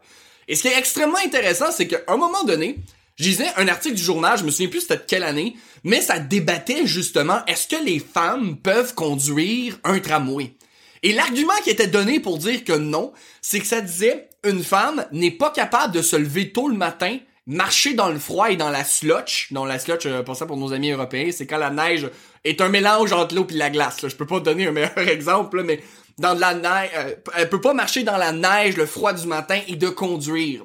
Et 0.47 0.57
ce 0.57 0.63
qui 0.63 0.69
est 0.69 0.79
extrêmement 0.79 1.17
intéressant, 1.25 1.73
c'est 1.73 1.87
qu'à 1.87 2.01
un 2.09 2.19
moment 2.19 2.45
donné, 2.45 2.77
je 3.21 3.25
disais 3.29 3.49
un 3.59 3.69
article 3.69 3.97
du 3.97 4.03
journal, 4.03 4.39
je 4.39 4.45
me 4.45 4.51
souviens 4.51 4.69
plus 4.69 4.81
c'était 4.81 4.97
de 4.97 5.03
quelle 5.07 5.25
année, 5.25 5.55
mais 5.85 6.01
ça 6.01 6.19
débattait 6.19 6.87
justement 6.87 7.45
est-ce 7.47 7.69
que 7.69 7.85
les 7.85 7.99
femmes 7.99 8.57
peuvent 8.57 8.95
conduire 8.95 9.79
un 9.85 10.01
tramway? 10.01 10.55
Et 11.03 11.13
l'argument 11.13 11.53
qui 11.63 11.69
était 11.69 11.87
donné 11.87 12.19
pour 12.19 12.39
dire 12.39 12.65
que 12.65 12.73
non, 12.73 13.13
c'est 13.43 13.61
que 13.61 13.67
ça 13.67 13.83
disait 13.83 14.31
une 14.43 14.65
femme 14.65 15.05
n'est 15.13 15.31
pas 15.31 15.51
capable 15.51 15.93
de 15.93 16.01
se 16.01 16.17
lever 16.17 16.51
tôt 16.51 16.69
le 16.69 16.77
matin, 16.79 17.19
marcher 17.47 17.93
dans 17.93 18.09
le 18.09 18.19
froid 18.19 18.51
et 18.51 18.57
dans 18.57 18.71
la 18.71 18.85
slotch. 18.85 19.53
Dans 19.53 19.67
la 19.67 19.79
slotch, 19.79 20.07
euh, 20.07 20.23
pour 20.23 20.35
ça 20.35 20.47
pour 20.47 20.57
nos 20.57 20.73
amis 20.73 20.91
européens, 20.91 21.29
c'est 21.31 21.47
quand 21.47 21.59
la 21.59 21.69
neige 21.69 22.09
est 22.45 22.63
un 22.63 22.71
mélange 22.71 23.13
entre 23.13 23.35
l'eau 23.35 23.47
et 23.51 23.55
la 23.55 23.69
glace. 23.69 24.01
Là. 24.01 24.09
Je 24.09 24.17
peux 24.17 24.27
pas 24.27 24.41
donner 24.41 24.67
un 24.67 24.73
meilleur 24.73 24.97
exemple, 25.09 25.63
mais 25.63 25.83
dans 26.17 26.35
de 26.35 26.41
la 26.41 26.55
neige, 26.55 26.91
euh, 26.97 27.15
elle 27.37 27.51
peut 27.51 27.61
pas 27.61 27.75
marcher 27.75 28.03
dans 28.03 28.17
la 28.17 28.33
neige, 28.33 28.79
le 28.79 28.87
froid 28.87 29.13
du 29.13 29.27
matin 29.27 29.61
et 29.69 29.77
de 29.77 29.91
conduire. 29.91 30.65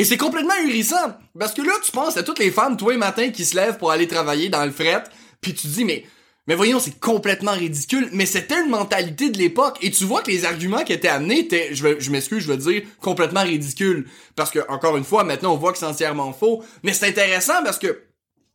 Et 0.00 0.04
c'est 0.04 0.16
complètement 0.16 0.54
ahurissant. 0.54 1.14
Parce 1.38 1.52
que 1.52 1.60
là, 1.60 1.74
tu 1.84 1.92
penses 1.92 2.16
à 2.16 2.22
toutes 2.22 2.38
les 2.38 2.50
femmes, 2.50 2.78
toi, 2.78 2.92
les 2.92 2.98
matins, 2.98 3.28
qui 3.28 3.44
se 3.44 3.54
lèvent 3.54 3.76
pour 3.76 3.90
aller 3.90 4.08
travailler 4.08 4.48
dans 4.48 4.64
le 4.64 4.70
fret, 4.70 5.04
puis 5.42 5.52
tu 5.52 5.66
dis, 5.66 5.84
mais, 5.84 6.06
mais 6.46 6.54
voyons, 6.54 6.80
c'est 6.80 6.98
complètement 6.98 7.52
ridicule. 7.52 8.08
Mais 8.14 8.24
c'était 8.24 8.62
une 8.62 8.70
mentalité 8.70 9.28
de 9.28 9.36
l'époque. 9.36 9.76
Et 9.82 9.90
tu 9.90 10.04
vois 10.04 10.22
que 10.22 10.30
les 10.30 10.46
arguments 10.46 10.84
qui 10.84 10.94
étaient 10.94 11.08
amenés 11.08 11.40
étaient, 11.40 11.74
je, 11.74 12.00
je 12.00 12.10
m'excuse, 12.10 12.44
je 12.44 12.48
veux 12.50 12.56
dire, 12.56 12.82
complètement 13.02 13.42
ridicules. 13.42 14.08
Parce 14.36 14.50
que, 14.50 14.60
encore 14.70 14.96
une 14.96 15.04
fois, 15.04 15.22
maintenant, 15.22 15.52
on 15.52 15.58
voit 15.58 15.70
que 15.70 15.76
c'est 15.76 15.84
entièrement 15.84 16.32
faux. 16.32 16.64
Mais 16.82 16.94
c'est 16.94 17.06
intéressant 17.06 17.62
parce 17.62 17.78
que 17.78 18.04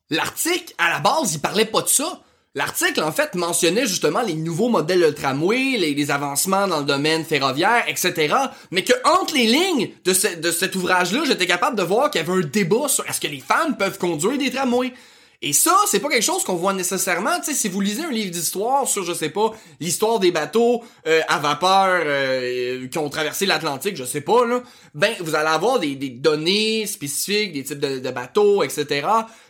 l'article, 0.09 0.73
à 0.79 0.93
la 0.93 0.99
base, 0.99 1.35
il 1.35 1.41
parlait 1.41 1.65
pas 1.65 1.83
de 1.83 1.89
ça. 1.89 2.23
L'article, 2.55 3.03
en 3.03 3.11
fait, 3.11 3.35
mentionnait 3.35 3.85
justement 3.85 4.21
les 4.21 4.33
nouveaux 4.33 4.69
modèles 4.69 5.01
de 5.01 5.09
tramway, 5.09 5.77
les, 5.77 6.09
avancements 6.09 6.67
dans 6.67 6.79
le 6.79 6.85
domaine 6.85 7.25
ferroviaire, 7.25 7.83
etc. 7.87 8.33
Mais 8.71 8.83
que 8.83 8.93
entre 9.03 9.35
les 9.35 9.45
lignes 9.45 9.89
de, 10.05 10.35
de 10.39 10.51
cet 10.51 10.75
ouvrage-là, 10.75 11.23
j'étais 11.27 11.47
capable 11.47 11.75
de 11.75 11.83
voir 11.83 12.09
qu'il 12.09 12.21
y 12.21 12.23
avait 12.23 12.41
un 12.41 12.47
débat 12.47 12.87
sur 12.87 13.05
est-ce 13.09 13.19
que 13.19 13.27
les 13.27 13.41
femmes 13.41 13.75
peuvent 13.75 13.97
conduire 13.97 14.37
des 14.37 14.51
tramways. 14.51 14.93
Et 15.41 15.53
ça, 15.53 15.75
c'est 15.87 15.99
pas 15.99 16.09
quelque 16.09 16.23
chose 16.23 16.43
qu'on 16.43 16.55
voit 16.55 16.73
nécessairement. 16.73 17.39
Tu 17.39 17.45
sais, 17.45 17.53
si 17.53 17.69
vous 17.69 17.81
lisez 17.81 18.03
un 18.03 18.11
livre 18.11 18.31
d'histoire 18.31 18.87
sur, 18.87 19.03
je 19.03 19.13
sais 19.13 19.29
pas, 19.29 19.51
l'histoire 19.79 20.19
des 20.19 20.31
bateaux 20.31 20.83
euh, 21.07 21.21
à 21.27 21.39
vapeur 21.39 22.03
euh, 22.05 22.87
qui 22.87 22.97
ont 22.97 23.09
traversé 23.09 23.45
l'Atlantique, 23.45 23.95
je 23.95 24.05
sais 24.05 24.21
pas, 24.21 24.45
là, 24.45 24.61
ben, 24.93 25.13
vous 25.19 25.35
allez 25.35 25.49
avoir 25.49 25.79
des, 25.79 25.95
données 25.95 26.85
spécifiques, 26.85 27.53
des 27.53 27.63
types 27.63 27.79
de, 27.79 28.11
bateaux, 28.11 28.63
etc. 28.63 29.07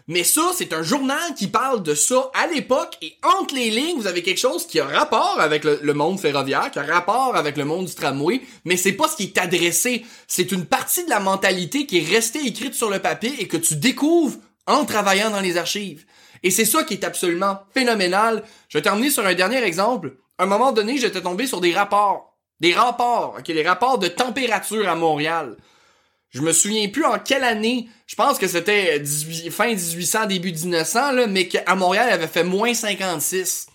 Mais 0.08 0.24
ça, 0.24 0.42
c'est 0.56 0.74
un 0.74 0.84
journal 0.84 1.34
qui 1.38 1.48
parle 1.48 1.84
de 1.84 1.94
ça 1.94 2.30
à 2.34 2.48
l'époque, 2.48 2.98
et 3.02 3.16
entre 3.40 3.56
les 3.56 3.70
lignes, 3.70 3.98
vous 3.98 4.08
avez 4.08 4.24
quelque 4.24 4.40
chose 4.40 4.66
qui 4.66 4.80
a 4.80 4.86
rapport 4.86 5.38
avec 5.40 5.64
le, 5.64 5.80
le 5.82 5.94
monde 5.94 6.20
ferroviaire, 6.20 6.72
qui 6.72 6.80
a 6.80 6.84
rapport 6.84 7.36
avec 7.36 7.58
le 7.58 7.66
monde 7.66 7.86
du 7.86 7.96
tramway, 7.96 8.42
mais 8.66 8.78
c'est 8.78 8.94
pas 8.94 9.08
ce 9.08 9.16
qui 9.16 9.24
est 9.24 9.38
adressé. 9.38 10.06
C'est 10.28 10.52
une 10.52 10.66
partie 10.66 11.06
de 11.06 11.10
la 11.10 11.20
mentalité 11.20 11.86
qui 11.86 12.00
est 12.00 12.10
restée 12.10 12.46
écrite 12.46 12.74
sur 12.74 12.90
le 12.90 13.00
papier 13.00 13.34
et 13.40 13.48
que 13.48 13.58
tu 13.58 13.76
découvres 13.76 14.38
en 14.68 14.86
travaillant 14.86 15.30
dans 15.30 15.42
les 15.42 15.58
archives. 15.58 16.06
Et 16.44 16.52
c'est 16.52 16.66
ça 16.66 16.84
qui 16.84 16.96
est 16.96 17.04
absolument 17.04 17.60
phénoménal. 17.74 18.44
Je 18.70 18.78
vais 18.78 18.82
terminer 18.82 19.10
sur 19.10 19.26
un 19.26 19.34
dernier 19.34 19.64
exemple. 19.64 20.18
À 20.38 20.44
un 20.44 20.48
moment 20.48 20.72
donné, 20.72 20.98
j'étais 20.98 21.22
tombé 21.22 21.48
sur 21.48 21.62
des 21.62 21.74
rapports. 21.74 22.36
Des 22.60 22.74
rapports, 22.74 23.36
ok, 23.40 23.48
les 23.48 23.68
rapports 23.68 23.98
de 23.98 24.08
température 24.08 24.88
à 24.88 24.96
Montréal. 24.96 25.58
Je 26.30 26.42
me 26.42 26.54
souviens 26.54 26.88
plus 26.90 27.06
en 27.06 27.18
quelle 27.20 27.44
année. 27.44 27.88
Je 28.08 28.16
pense 28.16 28.38
que 28.38 28.48
c'était 28.48 29.02
fin 29.52 29.68
1800, 29.68 30.26
début 30.28 30.52
1900, 30.52 31.12
là, 31.12 31.28
mais 31.28 31.48
qu'à 31.48 31.76
Montréal, 31.76 32.08
il 32.10 32.14
avait 32.14 32.28
fait 32.28 32.44
moins 32.44 32.74
56. 32.74 33.68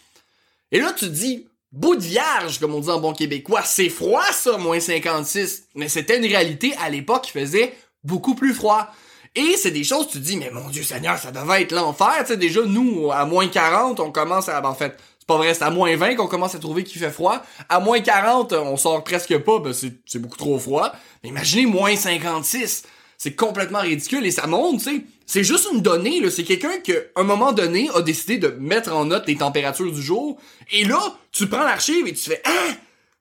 Et 0.72 0.78
là, 0.78 0.92
tu 0.92 1.06
te 1.06 1.10
dis, 1.10 1.48
bout 1.72 1.96
de 1.96 2.02
vierge, 2.02 2.58
comme 2.58 2.74
on 2.74 2.80
dit 2.80 2.90
en 2.90 3.00
bon 3.00 3.12
québécois, 3.12 3.62
c'est 3.64 3.88
froid 3.88 4.30
ça, 4.32 4.58
moins 4.58 4.80
56. 4.80 5.68
Mais 5.74 5.88
c'était 5.88 6.18
une 6.18 6.26
réalité 6.26 6.74
à 6.80 6.90
l'époque 6.90 7.24
qui 7.24 7.32
faisait 7.32 7.74
beaucoup 8.04 8.34
plus 8.34 8.54
froid. 8.54 8.88
Et 9.36 9.56
c'est 9.56 9.70
des 9.70 9.84
choses, 9.84 10.08
tu 10.08 10.18
dis, 10.18 10.36
mais 10.36 10.50
mon 10.50 10.68
Dieu 10.68 10.82
Seigneur, 10.82 11.18
ça 11.18 11.30
devait 11.30 11.62
être 11.62 11.72
l'enfer. 11.72 12.14
Tu 12.20 12.26
sais, 12.26 12.36
déjà, 12.36 12.62
nous, 12.62 13.10
à 13.12 13.24
moins 13.24 13.46
40, 13.46 14.00
on 14.00 14.10
commence 14.10 14.48
à... 14.48 14.60
Ben, 14.60 14.70
en 14.70 14.74
fait, 14.74 14.96
c'est 15.18 15.26
pas 15.26 15.36
vrai, 15.36 15.54
c'est 15.54 15.62
à 15.62 15.70
moins 15.70 15.94
20 15.96 16.16
qu'on 16.16 16.26
commence 16.26 16.54
à 16.54 16.58
trouver 16.58 16.82
qu'il 16.82 17.00
fait 17.00 17.12
froid. 17.12 17.40
À 17.68 17.78
moins 17.78 18.00
40, 18.00 18.52
on 18.52 18.76
sort 18.76 19.04
presque 19.04 19.38
pas, 19.38 19.60
ben 19.60 19.72
c'est 19.72 20.18
beaucoup 20.18 20.36
trop 20.36 20.58
froid. 20.58 20.92
Mais 21.22 21.28
imaginez 21.28 21.66
moins 21.66 21.94
56. 21.94 22.84
C'est 23.18 23.34
complètement 23.36 23.80
ridicule 23.80 24.26
et 24.26 24.30
ça 24.30 24.46
monte, 24.46 24.78
tu 24.78 24.84
sais. 24.84 25.04
C'est 25.26 25.44
juste 25.44 25.68
une 25.72 25.80
donnée, 25.82 26.20
là. 26.20 26.30
C'est 26.30 26.42
quelqu'un 26.42 26.80
qui, 26.82 26.92
à 26.92 26.96
un 27.16 27.22
moment 27.22 27.52
donné, 27.52 27.88
a 27.94 28.02
décidé 28.02 28.38
de 28.38 28.48
mettre 28.58 28.92
en 28.92 29.04
note 29.04 29.28
les 29.28 29.36
températures 29.36 29.92
du 29.92 30.02
jour. 30.02 30.40
Et 30.72 30.84
là, 30.84 30.98
tu 31.30 31.46
prends 31.46 31.62
l'archive 31.62 32.08
et 32.08 32.14
tu 32.14 32.30
fais, 32.30 32.42
ah! 32.44 32.72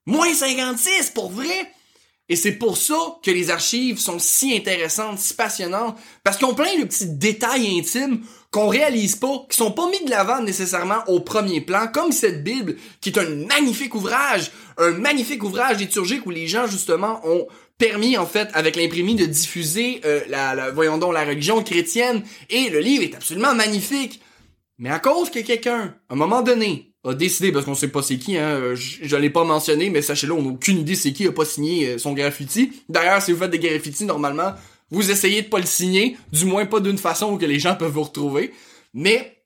Moins 0.07 0.33
56, 0.33 1.11
pour 1.11 1.29
vrai? 1.29 1.71
Et 2.29 2.35
c'est 2.35 2.53
pour 2.53 2.77
ça 2.77 3.17
que 3.23 3.31
les 3.31 3.49
archives 3.49 3.97
sont 3.97 4.19
si 4.19 4.55
intéressantes, 4.55 5.17
si 5.17 5.33
passionnantes, 5.33 5.97
parce 6.23 6.37
qu'ils 6.37 6.45
ont 6.45 6.53
plein 6.53 6.77
de 6.79 6.85
petits 6.85 7.07
détails 7.07 7.79
intimes 7.79 8.21
qu'on 8.51 8.67
réalise 8.67 9.15
pas, 9.15 9.45
qui 9.49 9.57
sont 9.57 9.71
pas 9.71 9.89
mis 9.89 10.03
de 10.05 10.11
l'avant 10.11 10.41
nécessairement 10.41 11.03
au 11.07 11.19
premier 11.19 11.61
plan, 11.61 11.87
comme 11.87 12.11
cette 12.11 12.43
Bible, 12.43 12.75
qui 13.01 13.09
est 13.09 13.19
un 13.19 13.47
magnifique 13.47 13.95
ouvrage, 13.95 14.51
un 14.77 14.91
magnifique 14.91 15.43
ouvrage 15.43 15.77
liturgique 15.77 16.25
où 16.25 16.29
les 16.29 16.47
gens, 16.47 16.67
justement, 16.67 17.19
ont 17.27 17.47
permis, 17.79 18.17
en 18.17 18.27
fait, 18.27 18.49
avec 18.53 18.75
l'imprimé, 18.75 19.15
de 19.15 19.25
diffuser, 19.25 20.01
euh, 20.05 20.21
la, 20.27 20.69
voyons 20.71 20.99
donc, 20.99 21.13
la 21.13 21.25
religion 21.25 21.63
chrétienne, 21.63 22.23
et 22.49 22.69
le 22.69 22.79
livre 22.79 23.03
est 23.03 23.15
absolument 23.15 23.55
magnifique. 23.55 24.21
Mais 24.77 24.89
à 24.89 24.99
cause 24.99 25.29
que 25.29 25.39
quelqu'un, 25.39 25.95
à 26.09 26.13
un 26.13 26.15
moment 26.15 26.41
donné, 26.41 26.88
a 27.05 27.13
décidé, 27.13 27.51
parce 27.51 27.65
qu'on 27.65 27.75
sait 27.75 27.87
pas 27.87 28.01
c'est 28.01 28.17
qui, 28.17 28.37
hein, 28.37 28.75
je, 28.75 28.97
je 29.01 29.15
l'ai 29.15 29.29
pas 29.29 29.43
mentionné, 29.43 29.89
mais 29.89 30.01
sachez-le, 30.01 30.33
on 30.33 30.41
n'a 30.41 30.49
aucune 30.49 30.79
idée 30.79 30.95
c'est 30.95 31.13
qui 31.13 31.27
a 31.27 31.31
pas 31.31 31.45
signé 31.45 31.87
euh, 31.87 31.97
son 31.97 32.13
graffiti. 32.13 32.73
D'ailleurs, 32.89 33.21
si 33.21 33.31
vous 33.31 33.39
faites 33.39 33.51
des 33.51 33.59
graffitis, 33.59 34.05
normalement, 34.05 34.53
vous 34.91 35.09
essayez 35.09 35.43
de 35.43 35.47
pas 35.47 35.59
le 35.59 35.65
signer, 35.65 36.17
du 36.31 36.45
moins 36.45 36.65
pas 36.65 36.79
d'une 36.79 36.97
façon 36.97 37.33
où 37.33 37.37
que 37.37 37.45
les 37.45 37.59
gens 37.59 37.75
peuvent 37.75 37.91
vous 37.91 38.03
retrouver. 38.03 38.53
Mais, 38.93 39.43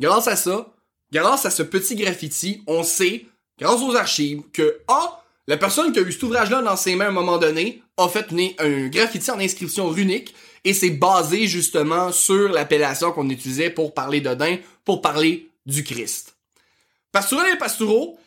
grâce 0.00 0.28
à 0.28 0.36
ça, 0.36 0.74
grâce 1.12 1.44
à 1.44 1.50
ce 1.50 1.62
petit 1.62 1.96
graffiti, 1.96 2.62
on 2.66 2.82
sait, 2.82 3.26
grâce 3.58 3.82
aux 3.82 3.94
archives, 3.94 4.42
que 4.52 4.80
A, 4.88 5.22
la 5.46 5.56
personne 5.56 5.92
qui 5.92 5.98
a 5.98 6.02
eu 6.02 6.12
cet 6.12 6.22
ouvrage-là 6.22 6.62
dans 6.62 6.76
ses 6.76 6.94
mains 6.94 7.06
à 7.06 7.08
un 7.08 7.12
moment 7.12 7.38
donné, 7.38 7.82
a 7.96 8.08
fait 8.08 8.26
un 8.60 8.88
graffiti 8.88 9.30
en 9.30 9.40
inscription 9.40 9.88
runique, 9.88 10.34
et 10.64 10.72
c'est 10.72 10.90
basé 10.90 11.46
justement 11.46 12.12
sur 12.12 12.48
l'appellation 12.48 13.12
qu'on 13.12 13.28
utilisait 13.30 13.70
pour 13.70 13.94
parler 13.94 14.20
d'Odin, 14.20 14.56
pour 14.84 15.02
parler 15.02 15.50
du 15.66 15.84
Christ. 15.84 16.37
Pastourel 17.12 17.54
et 17.54 17.58
Pastoureau, 17.58 18.18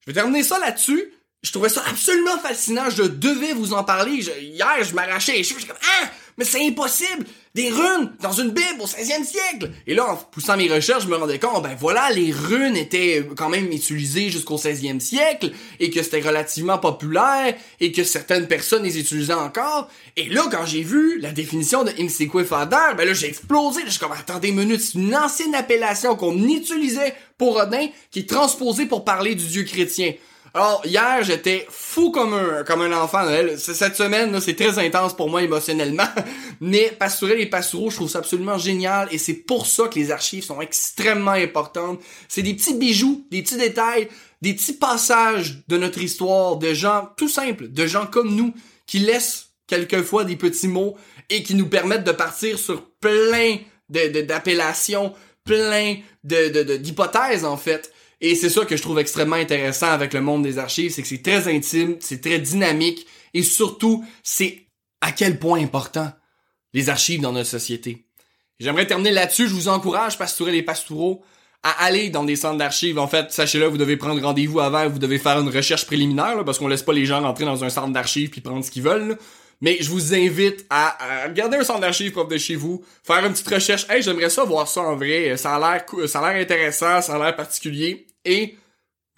je 0.00 0.10
vais 0.10 0.14
terminer 0.14 0.42
ça 0.42 0.58
là-dessus. 0.58 1.12
Je 1.42 1.52
trouvais 1.52 1.68
ça 1.68 1.82
absolument 1.88 2.38
fascinant. 2.38 2.90
Je 2.90 3.04
devais 3.04 3.52
vous 3.52 3.72
en 3.72 3.84
parler. 3.84 4.14
hier, 4.40 4.84
je 4.84 4.94
m'arrachais. 4.94 5.38
Je 5.38 5.54
suis 5.54 5.64
comme, 5.64 5.76
ah, 5.82 6.10
mais 6.38 6.44
c'est 6.44 6.66
impossible 6.66 7.24
des 7.54 7.70
runes 7.70 8.12
dans 8.20 8.32
une 8.32 8.50
Bible 8.50 8.80
au 8.80 8.86
16e 8.86 9.24
siècle. 9.24 9.70
Et 9.86 9.94
là, 9.94 10.12
en 10.12 10.16
poussant 10.16 10.58
mes 10.58 10.68
recherches, 10.68 11.04
je 11.04 11.08
me 11.08 11.16
rendais 11.16 11.38
compte, 11.38 11.62
ben 11.62 11.74
voilà, 11.78 12.10
les 12.10 12.30
runes 12.30 12.76
étaient 12.76 13.26
quand 13.34 13.48
même 13.48 13.72
utilisées 13.72 14.28
jusqu'au 14.28 14.58
16e 14.58 15.00
siècle 15.00 15.52
et 15.80 15.90
que 15.90 16.02
c'était 16.02 16.20
relativement 16.20 16.76
populaire 16.76 17.54
et 17.80 17.92
que 17.92 18.04
certaines 18.04 18.46
personnes 18.46 18.82
les 18.82 18.98
utilisaient 18.98 19.32
encore. 19.32 19.88
Et 20.16 20.28
là, 20.28 20.42
quand 20.50 20.66
j'ai 20.66 20.82
vu 20.82 21.18
la 21.18 21.32
définition 21.32 21.82
de 21.82 21.92
Imseque 21.98 22.44
Fader, 22.44 22.94
ben 22.96 23.06
là, 23.06 23.14
j'ai 23.14 23.28
explosé. 23.28 23.80
Je 23.86 23.92
suis 23.92 24.00
comme, 24.00 24.12
attendez 24.12 24.48
une 24.48 24.56
minute, 24.56 24.82
c'est 24.82 24.98
une 24.98 25.16
ancienne 25.16 25.54
appellation 25.54 26.14
qu'on 26.16 26.36
utilisait 26.46 27.14
pour 27.38 27.56
Odin 27.56 27.88
qui 28.10 28.20
est 28.20 28.28
transposée 28.28 28.84
pour 28.84 29.04
parler 29.04 29.34
du 29.34 29.46
dieu 29.46 29.64
chrétien. 29.64 30.12
Alors, 30.56 30.80
hier, 30.86 31.22
j'étais 31.22 31.66
fou 31.68 32.10
comme 32.10 32.32
un, 32.32 32.64
comme 32.64 32.80
un 32.80 32.92
enfant. 32.98 33.26
Cette 33.58 33.94
semaine, 33.94 34.40
c'est 34.40 34.56
très 34.56 34.78
intense 34.78 35.14
pour 35.14 35.28
moi 35.28 35.42
émotionnellement. 35.42 36.08
Mais 36.62 36.96
Pastourel 36.98 37.38
et 37.40 37.44
Pastoureau, 37.44 37.90
je 37.90 37.96
trouve 37.96 38.08
ça 38.08 38.20
absolument 38.20 38.56
génial. 38.56 39.06
Et 39.12 39.18
c'est 39.18 39.34
pour 39.34 39.66
ça 39.66 39.88
que 39.88 39.98
les 39.98 40.10
archives 40.10 40.44
sont 40.44 40.62
extrêmement 40.62 41.32
importantes. 41.32 42.00
C'est 42.26 42.40
des 42.40 42.54
petits 42.54 42.72
bijoux, 42.72 43.26
des 43.30 43.42
petits 43.42 43.58
détails, 43.58 44.08
des 44.40 44.54
petits 44.54 44.72
passages 44.72 45.62
de 45.68 45.76
notre 45.76 46.00
histoire, 46.00 46.56
de 46.56 46.72
gens 46.72 47.10
tout 47.18 47.28
simples, 47.28 47.68
de 47.68 47.86
gens 47.86 48.06
comme 48.06 48.34
nous, 48.34 48.54
qui 48.86 49.00
laissent 49.00 49.50
quelquefois 49.66 50.24
des 50.24 50.36
petits 50.36 50.68
mots 50.68 50.96
et 51.28 51.42
qui 51.42 51.54
nous 51.54 51.68
permettent 51.68 52.04
de 52.04 52.12
partir 52.12 52.58
sur 52.58 52.92
plein 52.92 53.58
d'appellations, 53.90 55.10
de, 55.10 55.52
plein 55.52 55.96
de, 56.24 56.76
d'hypothèses, 56.78 57.44
en 57.44 57.58
fait. 57.58 57.92
Et 58.20 58.34
c'est 58.34 58.50
ça 58.50 58.64
que 58.64 58.76
je 58.76 58.82
trouve 58.82 58.98
extrêmement 58.98 59.36
intéressant 59.36 59.88
avec 59.90 60.14
le 60.14 60.20
monde 60.20 60.42
des 60.42 60.58
archives, 60.58 60.92
c'est 60.92 61.02
que 61.02 61.08
c'est 61.08 61.22
très 61.22 61.48
intime, 61.54 61.96
c'est 62.00 62.20
très 62.20 62.38
dynamique 62.38 63.06
et 63.34 63.42
surtout, 63.42 64.04
c'est 64.22 64.66
à 65.02 65.12
quel 65.12 65.38
point 65.38 65.60
important 65.60 66.10
les 66.72 66.88
archives 66.88 67.20
dans 67.20 67.32
notre 67.32 67.48
société. 67.48 68.06
J'aimerais 68.58 68.86
terminer 68.86 69.10
là-dessus, 69.10 69.48
je 69.48 69.54
vous 69.54 69.68
encourage, 69.68 70.16
Pastourel 70.16 70.54
et 70.54 70.62
Pastoureaux, 70.62 71.22
à 71.62 71.84
aller 71.84 72.08
dans 72.08 72.24
des 72.24 72.36
centres 72.36 72.56
d'archives. 72.56 72.98
En 72.98 73.08
fait, 73.08 73.30
sachez-le, 73.32 73.66
vous 73.66 73.76
devez 73.76 73.96
prendre 73.96 74.22
rendez-vous 74.22 74.60
avant, 74.60 74.88
vous 74.88 74.98
devez 74.98 75.18
faire 75.18 75.38
une 75.38 75.48
recherche 75.48 75.84
préliminaire, 75.84 76.42
parce 76.44 76.58
qu'on 76.58 76.68
laisse 76.68 76.82
pas 76.82 76.94
les 76.94 77.04
gens 77.04 77.20
rentrer 77.20 77.44
dans 77.44 77.64
un 77.64 77.68
centre 77.68 77.92
d'archives 77.92 78.30
puis 78.30 78.40
prendre 78.40 78.64
ce 78.64 78.70
qu'ils 78.70 78.82
veulent. 78.82 79.18
Mais 79.60 79.78
je 79.80 79.90
vous 79.90 80.14
invite 80.14 80.66
à, 80.68 81.26
regarder 81.28 81.56
un 81.56 81.64
centre 81.64 81.80
d'archives 81.80 82.12
propre 82.12 82.30
de 82.30 82.38
chez 82.38 82.56
vous, 82.56 82.84
faire 83.02 83.24
une 83.24 83.32
petite 83.32 83.48
recherche. 83.48 83.86
Hey, 83.88 84.02
j'aimerais 84.02 84.30
ça 84.30 84.44
voir 84.44 84.68
ça 84.68 84.82
en 84.82 84.96
vrai. 84.96 85.36
Ça 85.36 85.56
a 85.56 85.58
l'air, 85.58 86.08
ça 86.08 86.20
a 86.20 86.32
l'air 86.32 86.42
intéressant, 86.42 87.00
ça 87.00 87.14
a 87.14 87.18
l'air 87.18 87.36
particulier. 87.36 88.06
Et 88.24 88.56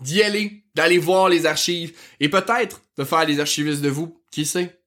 d'y 0.00 0.22
aller, 0.22 0.62
d'aller 0.74 0.98
voir 0.98 1.28
les 1.28 1.46
archives 1.46 1.92
et 2.20 2.28
peut-être 2.28 2.82
de 2.96 3.04
faire 3.04 3.24
les 3.24 3.40
archivistes 3.40 3.82
de 3.82 3.88
vous. 3.88 4.16
Qui 4.30 4.44
sait? 4.44 4.78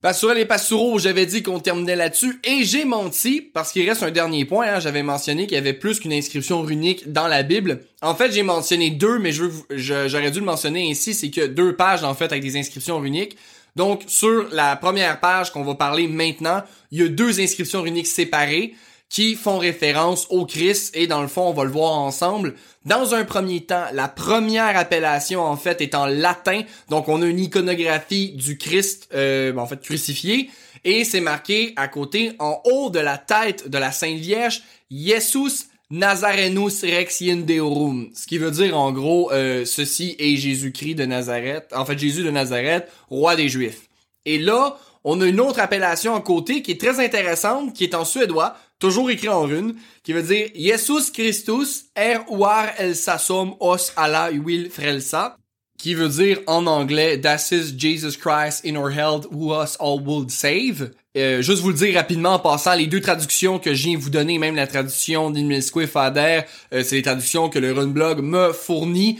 Pastorel 0.00 0.38
et 0.38 0.44
Pastoureau, 0.44 1.00
j'avais 1.00 1.26
dit 1.26 1.42
qu'on 1.42 1.58
terminait 1.58 1.96
là-dessus 1.96 2.38
et 2.44 2.62
j'ai 2.62 2.84
menti 2.84 3.40
parce 3.40 3.72
qu'il 3.72 3.88
reste 3.88 4.04
un 4.04 4.12
dernier 4.12 4.44
point. 4.44 4.74
Hein. 4.74 4.78
J'avais 4.78 5.02
mentionné 5.02 5.48
qu'il 5.48 5.56
y 5.56 5.58
avait 5.58 5.72
plus 5.72 5.98
qu'une 5.98 6.12
inscription 6.12 6.62
runique 6.62 7.10
dans 7.12 7.26
la 7.26 7.42
Bible. 7.42 7.80
En 8.00 8.14
fait, 8.14 8.30
j'ai 8.30 8.44
mentionné 8.44 8.90
deux, 8.90 9.18
mais 9.18 9.32
j'aurais 9.32 10.30
dû 10.30 10.38
le 10.38 10.44
mentionner 10.44 10.88
ainsi, 10.88 11.14
c'est 11.14 11.30
que 11.30 11.46
deux 11.46 11.74
pages 11.74 12.04
en 12.04 12.14
fait 12.14 12.26
avec 12.26 12.42
des 12.42 12.56
inscriptions 12.56 13.00
runiques. 13.00 13.36
Donc, 13.78 14.02
sur 14.08 14.48
la 14.50 14.74
première 14.74 15.20
page 15.20 15.52
qu'on 15.52 15.62
va 15.62 15.76
parler 15.76 16.08
maintenant, 16.08 16.64
il 16.90 16.98
y 16.98 17.04
a 17.04 17.08
deux 17.08 17.40
inscriptions 17.40 17.80
runiques 17.80 18.08
séparées 18.08 18.74
qui 19.08 19.36
font 19.36 19.56
référence 19.56 20.26
au 20.30 20.46
Christ 20.46 20.96
et 20.96 21.06
dans 21.06 21.22
le 21.22 21.28
fond, 21.28 21.42
on 21.42 21.52
va 21.52 21.62
le 21.62 21.70
voir 21.70 21.92
ensemble. 21.92 22.56
Dans 22.84 23.14
un 23.14 23.24
premier 23.24 23.60
temps, 23.60 23.84
la 23.92 24.08
première 24.08 24.76
appellation 24.76 25.42
en 25.42 25.56
fait 25.56 25.80
est 25.80 25.94
en 25.94 26.06
latin, 26.06 26.62
donc 26.88 27.08
on 27.08 27.22
a 27.22 27.26
une 27.26 27.38
iconographie 27.38 28.32
du 28.32 28.58
Christ 28.58 29.08
euh, 29.14 29.56
en 29.56 29.66
fait 29.68 29.80
crucifié 29.80 30.50
et 30.82 31.04
c'est 31.04 31.20
marqué 31.20 31.72
à 31.76 31.86
côté 31.86 32.32
en 32.40 32.60
haut 32.64 32.90
de 32.90 32.98
la 32.98 33.16
tête 33.16 33.68
de 33.68 33.78
la 33.78 33.92
Sainte 33.92 34.18
Vierge, 34.18 34.60
Jesus 34.90 35.68
Nazarenus 35.90 36.82
Rex 36.82 37.22
Deorum, 37.22 38.10
ce 38.14 38.26
qui 38.26 38.36
veut 38.36 38.50
dire 38.50 38.76
en 38.76 38.92
gros 38.92 39.32
euh, 39.32 39.64
ceci 39.64 40.16
est 40.18 40.36
Jésus-Christ 40.36 40.96
de 40.96 41.06
Nazareth, 41.06 41.72
en 41.74 41.86
fait 41.86 41.98
Jésus 41.98 42.22
de 42.22 42.30
Nazareth, 42.30 42.90
roi 43.08 43.36
des 43.36 43.48
Juifs. 43.48 43.88
Et 44.26 44.38
là, 44.38 44.76
on 45.02 45.18
a 45.22 45.26
une 45.26 45.40
autre 45.40 45.60
appellation 45.60 46.14
à 46.14 46.20
côté 46.20 46.60
qui 46.60 46.72
est 46.72 46.80
très 46.80 47.02
intéressante, 47.02 47.72
qui 47.72 47.84
est 47.84 47.94
en 47.94 48.04
suédois, 48.04 48.58
toujours 48.78 49.10
écrit 49.10 49.30
en 49.30 49.44
rune, 49.44 49.76
qui 50.02 50.12
veut 50.12 50.22
dire 50.22 50.48
Jesus 50.54 51.10
Christus 51.10 51.86
er 51.96 52.18
war 52.28 52.68
el 52.76 52.94
sasom 52.94 53.56
os 53.58 53.90
alla 53.96 54.30
will 54.30 54.68
frelsa, 54.68 55.37
qui 55.78 55.94
veut 55.94 56.08
dire 56.08 56.40
en 56.46 56.66
anglais 56.66 57.16
Das 57.16 57.52
is 57.52 57.72
Jesus 57.78 58.16
Christ 58.16 58.64
in 58.64 58.76
our 58.76 58.90
held 58.90 59.26
who 59.32 59.54
us 59.54 59.76
all 59.80 60.00
would 60.04 60.30
save. 60.30 60.90
Euh, 61.16 61.40
juste 61.40 61.62
vous 61.62 61.70
le 61.70 61.74
dire 61.74 61.94
rapidement 61.94 62.34
en 62.34 62.38
passant, 62.38 62.74
les 62.74 62.86
deux 62.86 63.00
traductions 63.00 63.58
que 63.58 63.74
je 63.74 63.84
viens 63.84 63.98
vous 63.98 64.10
donner, 64.10 64.38
même 64.38 64.54
la 64.54 64.66
traduction 64.66 65.30
d'Inmisque 65.30 65.86
Fader, 65.86 66.42
euh, 66.72 66.82
c'est 66.84 66.96
les 66.96 67.02
traductions 67.02 67.48
que 67.48 67.58
le 67.58 67.72
Runblog 67.72 68.20
me 68.20 68.52
fournit. 68.52 69.18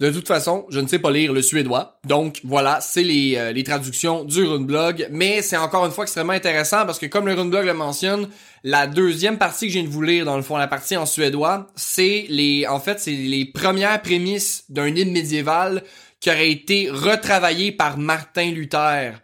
De 0.00 0.08
toute 0.08 0.26
façon, 0.26 0.64
je 0.70 0.80
ne 0.80 0.86
sais 0.86 0.98
pas 0.98 1.10
lire 1.10 1.34
le 1.34 1.42
suédois. 1.42 2.00
Donc 2.06 2.40
voilà, 2.42 2.80
c'est 2.80 3.02
les, 3.02 3.36
euh, 3.36 3.62
traductions 3.62 4.24
du 4.24 4.44
Runblog. 4.44 5.08
Mais 5.10 5.42
c'est 5.42 5.58
encore 5.58 5.84
une 5.84 5.92
fois 5.92 6.04
extrêmement 6.04 6.32
intéressant 6.32 6.86
parce 6.86 6.98
que 6.98 7.04
comme 7.04 7.26
le 7.26 7.34
Runblog 7.34 7.66
le 7.66 7.74
mentionne, 7.74 8.30
la 8.64 8.86
deuxième 8.86 9.36
partie 9.36 9.66
que 9.66 9.74
je 9.74 9.78
viens 9.78 9.86
de 9.86 9.92
vous 9.92 10.00
lire, 10.00 10.24
dans 10.24 10.36
le 10.36 10.42
fond, 10.42 10.56
la 10.56 10.68
partie 10.68 10.96
en 10.96 11.04
suédois, 11.04 11.66
c'est 11.76 12.24
les, 12.30 12.66
en 12.66 12.80
fait, 12.80 12.98
c'est 12.98 13.10
les 13.10 13.44
premières 13.44 14.00
prémices 14.00 14.64
d'un 14.70 14.86
hymne 14.86 15.12
médiéval 15.12 15.84
qui 16.18 16.30
aurait 16.30 16.50
été 16.50 16.88
retravaillé 16.90 17.70
par 17.70 17.98
Martin 17.98 18.52
Luther. 18.52 19.20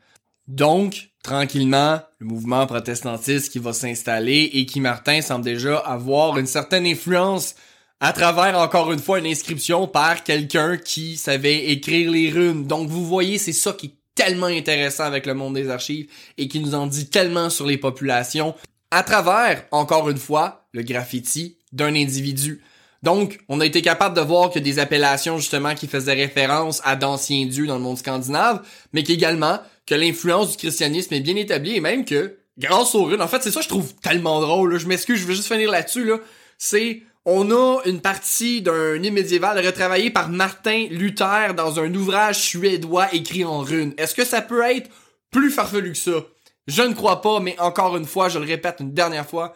Donc, 0.46 1.08
tranquillement, 1.22 2.00
le 2.18 2.26
mouvement 2.26 2.66
protestantiste 2.66 3.50
qui 3.50 3.60
va 3.60 3.72
s'installer 3.72 4.50
et 4.52 4.66
qui, 4.66 4.80
Martin, 4.80 5.22
semble 5.22 5.44
déjà 5.44 5.78
avoir 5.78 6.36
une 6.36 6.46
certaine 6.46 6.86
influence 6.86 7.54
à 8.00 8.12
travers, 8.12 8.58
encore 8.58 8.92
une 8.92 8.98
fois, 8.98 9.18
une 9.18 9.26
inscription 9.26 9.86
par 9.86 10.22
quelqu'un 10.22 10.76
qui 10.76 11.16
savait 11.16 11.70
écrire 11.70 12.10
les 12.10 12.30
runes. 12.30 12.66
Donc, 12.66 12.88
vous 12.88 13.06
voyez, 13.06 13.38
c'est 13.38 13.52
ça 13.52 13.72
qui 13.72 13.86
est 13.86 13.94
tellement 14.14 14.46
intéressant 14.46 15.04
avec 15.04 15.26
le 15.26 15.34
monde 15.34 15.54
des 15.54 15.70
archives 15.70 16.08
et 16.38 16.48
qui 16.48 16.60
nous 16.60 16.74
en 16.74 16.86
dit 16.86 17.08
tellement 17.08 17.50
sur 17.50 17.66
les 17.66 17.78
populations 17.78 18.54
à 18.90 19.02
travers, 19.02 19.64
encore 19.70 20.08
une 20.10 20.18
fois, 20.18 20.66
le 20.72 20.82
graffiti 20.82 21.58
d'un 21.72 21.94
individu. 21.94 22.62
Donc, 23.02 23.40
on 23.48 23.60
a 23.60 23.66
été 23.66 23.82
capable 23.82 24.16
de 24.16 24.20
voir 24.20 24.50
que 24.50 24.58
des 24.58 24.78
appellations 24.78 25.38
justement 25.38 25.74
qui 25.74 25.86
faisaient 25.86 26.14
référence 26.14 26.80
à 26.84 26.96
d'anciens 26.96 27.46
dieux 27.46 27.66
dans 27.66 27.76
le 27.76 27.82
monde 27.82 27.98
scandinave, 27.98 28.66
mais 28.92 29.02
qu'également 29.02 29.58
que 29.86 29.94
l'influence 29.94 30.52
du 30.52 30.56
christianisme 30.56 31.14
est 31.14 31.20
bien 31.20 31.36
établie 31.36 31.76
et 31.76 31.80
même 31.80 32.04
que, 32.04 32.38
grâce 32.58 32.94
aux 32.94 33.04
runes, 33.04 33.22
en 33.22 33.28
fait, 33.28 33.42
c'est 33.42 33.50
ça 33.50 33.60
que 33.60 33.64
je 33.64 33.68
trouve 33.68 33.94
tellement 33.96 34.40
drôle, 34.40 34.76
je 34.78 34.86
m'excuse, 34.86 35.20
je 35.20 35.26
veux 35.26 35.34
juste 35.34 35.52
finir 35.52 35.70
là-dessus, 35.70 36.04
là, 36.04 36.16
c'est, 36.58 37.02
on 37.26 37.50
a 37.50 37.80
une 37.86 38.00
partie 38.00 38.62
d'un 38.62 39.02
hymne 39.02 39.12
médiéval 39.12 39.58
retravaillé 39.64 40.10
par 40.10 40.28
Martin 40.28 40.86
Luther 40.90 41.54
dans 41.54 41.80
un 41.80 41.92
ouvrage 41.92 42.38
suédois 42.38 43.12
écrit 43.12 43.44
en 43.44 43.60
runes. 43.60 43.94
Est-ce 43.98 44.14
que 44.14 44.24
ça 44.24 44.40
peut 44.40 44.62
être 44.62 44.88
plus 45.32 45.50
farfelu 45.50 45.90
que 45.90 45.98
ça? 45.98 46.24
Je 46.68 46.82
ne 46.82 46.94
crois 46.94 47.20
pas, 47.20 47.40
mais 47.40 47.58
encore 47.58 47.96
une 47.96 48.06
fois, 48.06 48.28
je 48.28 48.38
le 48.38 48.46
répète 48.46 48.76
une 48.78 48.94
dernière 48.94 49.28
fois, 49.28 49.54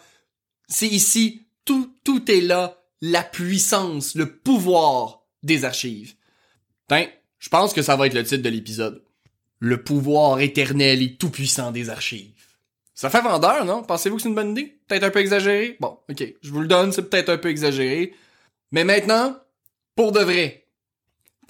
c'est 0.67 0.89
ici, 0.89 1.47
tout, 1.65 1.95
tout 2.03 2.29
est 2.29 2.41
là, 2.41 2.77
la 3.01 3.23
puissance, 3.23 4.17
le 4.17 4.27
pouvoir 4.27 5.23
des 5.45 5.65
archives. 5.65 6.15
Ben, 6.89 7.07
je 7.39 7.49
pense 7.49 7.73
que 7.73 7.83
ça 7.83 7.95
va 7.95 8.09
être 8.09 8.15
le 8.15 8.25
titre 8.25 8.43
de 8.43 8.49
l'épisode. 8.49 9.03
Le 9.61 9.83
pouvoir 9.83 10.41
éternel 10.41 11.03
et 11.03 11.17
tout-puissant 11.17 11.71
des 11.71 11.89
archives. 11.89 12.50
Ça 13.01 13.09
fait 13.09 13.23
vendeur, 13.23 13.65
non? 13.65 13.83
Pensez-vous 13.83 14.17
que 14.17 14.23
c'est 14.23 14.29
une 14.29 14.35
bonne 14.35 14.51
idée? 14.51 14.79
Peut-être 14.87 15.05
un 15.05 15.11
peu 15.11 15.21
exagéré? 15.21 15.79
Bon, 15.81 15.97
ok, 16.11 16.23
je 16.43 16.51
vous 16.51 16.61
le 16.61 16.67
donne, 16.67 16.93
c'est 16.93 17.09
peut-être 17.09 17.31
un 17.31 17.39
peu 17.39 17.49
exagéré. 17.49 18.13
Mais 18.73 18.85
maintenant, 18.85 19.39
pour 19.97 20.13
de 20.13 20.21
vrai. 20.21 20.67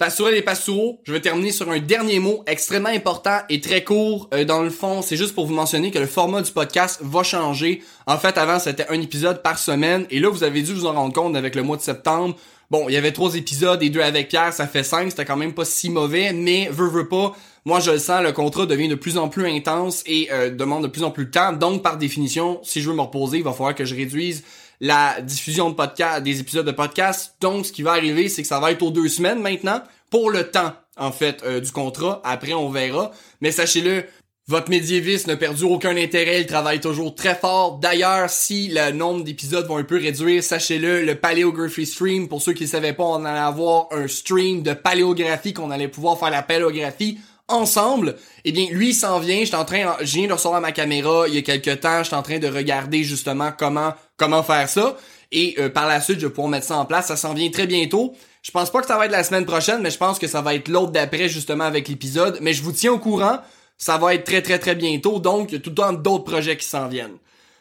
Pastourel 0.01 0.33
et 0.35 0.41
Pastoureau, 0.41 0.99
je 1.03 1.13
vais 1.13 1.21
terminer 1.21 1.51
sur 1.51 1.69
un 1.69 1.77
dernier 1.77 2.17
mot 2.17 2.43
extrêmement 2.47 2.89
important 2.89 3.37
et 3.49 3.61
très 3.61 3.83
court. 3.83 4.31
Euh, 4.33 4.45
dans 4.45 4.63
le 4.63 4.71
fond, 4.71 5.03
c'est 5.03 5.15
juste 5.15 5.35
pour 5.35 5.45
vous 5.45 5.53
mentionner 5.53 5.91
que 5.91 5.99
le 5.99 6.07
format 6.07 6.41
du 6.41 6.51
podcast 6.51 7.01
va 7.03 7.21
changer. 7.21 7.83
En 8.07 8.17
fait, 8.17 8.35
avant, 8.39 8.57
c'était 8.57 8.87
un 8.89 8.99
épisode 8.99 9.43
par 9.43 9.59
semaine. 9.59 10.07
Et 10.09 10.19
là, 10.19 10.29
vous 10.29 10.43
avez 10.43 10.63
dû 10.63 10.73
vous 10.73 10.87
en 10.87 10.93
rendre 10.93 11.13
compte 11.13 11.35
avec 11.35 11.53
le 11.53 11.61
mois 11.61 11.77
de 11.77 11.83
septembre. 11.83 12.35
Bon, 12.71 12.89
il 12.89 12.93
y 12.93 12.97
avait 12.97 13.11
trois 13.11 13.35
épisodes 13.35 13.83
et 13.83 13.91
deux 13.91 14.01
avec 14.01 14.29
Pierre, 14.29 14.53
ça 14.53 14.65
fait 14.65 14.81
cinq, 14.81 15.11
c'était 15.11 15.25
quand 15.25 15.37
même 15.37 15.53
pas 15.53 15.65
si 15.65 15.91
mauvais, 15.91 16.33
mais 16.33 16.69
veut, 16.71 16.87
veut 16.87 17.09
pas, 17.09 17.35
moi 17.65 17.81
je 17.81 17.91
le 17.91 17.99
sens, 17.99 18.23
le 18.23 18.31
contrat 18.31 18.65
devient 18.65 18.87
de 18.87 18.95
plus 18.95 19.17
en 19.17 19.27
plus 19.27 19.45
intense 19.45 20.03
et 20.05 20.29
euh, 20.31 20.49
demande 20.49 20.81
de 20.83 20.87
plus 20.87 21.03
en 21.03 21.11
plus 21.11 21.25
de 21.25 21.31
temps. 21.31 21.51
Donc, 21.51 21.83
par 21.83 21.97
définition, 21.97 22.59
si 22.63 22.81
je 22.81 22.89
veux 22.89 22.95
me 22.95 23.01
reposer, 23.01 23.39
il 23.39 23.43
va 23.43 23.51
falloir 23.51 23.75
que 23.75 23.83
je 23.83 23.93
réduise 23.93 24.43
la 24.81 25.21
diffusion 25.21 25.69
de 25.69 25.75
podcast, 25.75 26.23
des 26.23 26.39
épisodes 26.39 26.65
de 26.65 26.71
podcast. 26.71 27.35
Donc, 27.39 27.67
ce 27.67 27.71
qui 27.71 27.83
va 27.83 27.91
arriver, 27.91 28.27
c'est 28.27 28.41
que 28.41 28.47
ça 28.47 28.59
va 28.59 28.71
être 28.71 28.81
aux 28.81 28.89
deux 28.89 29.07
semaines 29.07 29.39
maintenant, 29.39 29.81
pour 30.09 30.31
le 30.31 30.49
temps, 30.49 30.73
en 30.97 31.11
fait, 31.11 31.43
euh, 31.45 31.61
du 31.61 31.71
contrat. 31.71 32.19
Après, 32.25 32.53
on 32.53 32.69
verra. 32.69 33.11
Mais 33.41 33.51
sachez-le, 33.51 34.05
votre 34.47 34.71
médiéviste 34.71 35.27
n'a 35.27 35.37
perdu 35.37 35.63
aucun 35.65 35.95
intérêt, 35.95 36.41
il 36.41 36.47
travaille 36.47 36.81
toujours 36.81 37.13
très 37.13 37.35
fort. 37.35 37.77
D'ailleurs, 37.77 38.31
si 38.31 38.69
le 38.69 38.91
nombre 38.91 39.23
d'épisodes 39.23 39.67
va 39.67 39.75
un 39.75 39.83
peu 39.83 39.97
réduire, 39.97 40.43
sachez-le, 40.43 41.05
le 41.05 41.15
Paleography 41.15 41.85
Stream, 41.85 42.27
pour 42.27 42.41
ceux 42.41 42.53
qui 42.53 42.63
ne 42.63 42.69
savaient 42.69 42.93
pas, 42.93 43.03
on 43.03 43.23
allait 43.23 43.39
avoir 43.39 43.87
un 43.91 44.07
stream 44.07 44.63
de 44.63 44.73
paléographie, 44.73 45.53
qu'on 45.53 45.69
allait 45.69 45.87
pouvoir 45.87 46.17
faire 46.17 46.31
la 46.31 46.41
paléographie 46.41 47.19
ensemble. 47.53 48.15
Eh 48.45 48.51
bien, 48.51 48.67
lui, 48.71 48.89
il 48.89 48.93
s'en 48.93 49.19
vient, 49.19 49.43
j'étais 49.43 49.55
en 49.55 49.65
train, 49.65 49.95
je 50.01 50.17
viens 50.17 50.27
de 50.27 50.33
recevoir 50.33 50.61
ma 50.61 50.71
caméra 50.71 51.25
il 51.27 51.35
y 51.35 51.37
a 51.37 51.41
quelques 51.41 51.81
temps, 51.81 52.03
j'étais 52.03 52.15
en 52.15 52.23
train 52.23 52.39
de 52.39 52.47
regarder 52.47 53.03
justement 53.03 53.51
comment, 53.57 53.93
comment 54.17 54.43
faire 54.43 54.67
ça. 54.69 54.97
Et 55.31 55.55
euh, 55.59 55.69
par 55.69 55.87
la 55.87 56.01
suite, 56.01 56.19
je 56.19 56.27
vais 56.27 56.33
pouvoir 56.33 56.49
mettre 56.49 56.67
ça 56.67 56.77
en 56.77 56.85
place. 56.85 57.07
Ça 57.07 57.15
s'en 57.15 57.33
vient 57.33 57.49
très 57.49 57.67
bientôt. 57.67 58.13
Je 58.41 58.51
pense 58.51 58.71
pas 58.71 58.81
que 58.81 58.87
ça 58.87 58.97
va 58.97 59.05
être 59.05 59.11
la 59.11 59.23
semaine 59.23 59.45
prochaine, 59.45 59.81
mais 59.81 59.91
je 59.91 59.97
pense 59.97 60.19
que 60.19 60.27
ça 60.27 60.41
va 60.41 60.55
être 60.55 60.67
l'autre 60.67 60.91
d'après 60.91 61.29
justement 61.29 61.63
avec 61.63 61.87
l'épisode. 61.87 62.39
Mais 62.41 62.53
je 62.53 62.63
vous 62.63 62.71
tiens 62.71 62.91
au 62.91 62.99
courant. 62.99 63.39
Ça 63.77 63.97
va 63.97 64.13
être 64.13 64.25
très 64.25 64.41
très 64.41 64.59
très 64.59 64.75
bientôt, 64.75 65.19
donc 65.19 65.51
il 65.51 65.55
y 65.55 65.57
a 65.57 65.61
tout 65.61 65.71
le 65.71 65.75
temps 65.75 65.93
d'autres 65.93 66.23
projets 66.23 66.55
qui 66.55 66.67
s'en 66.67 66.87
viennent. 66.87 67.17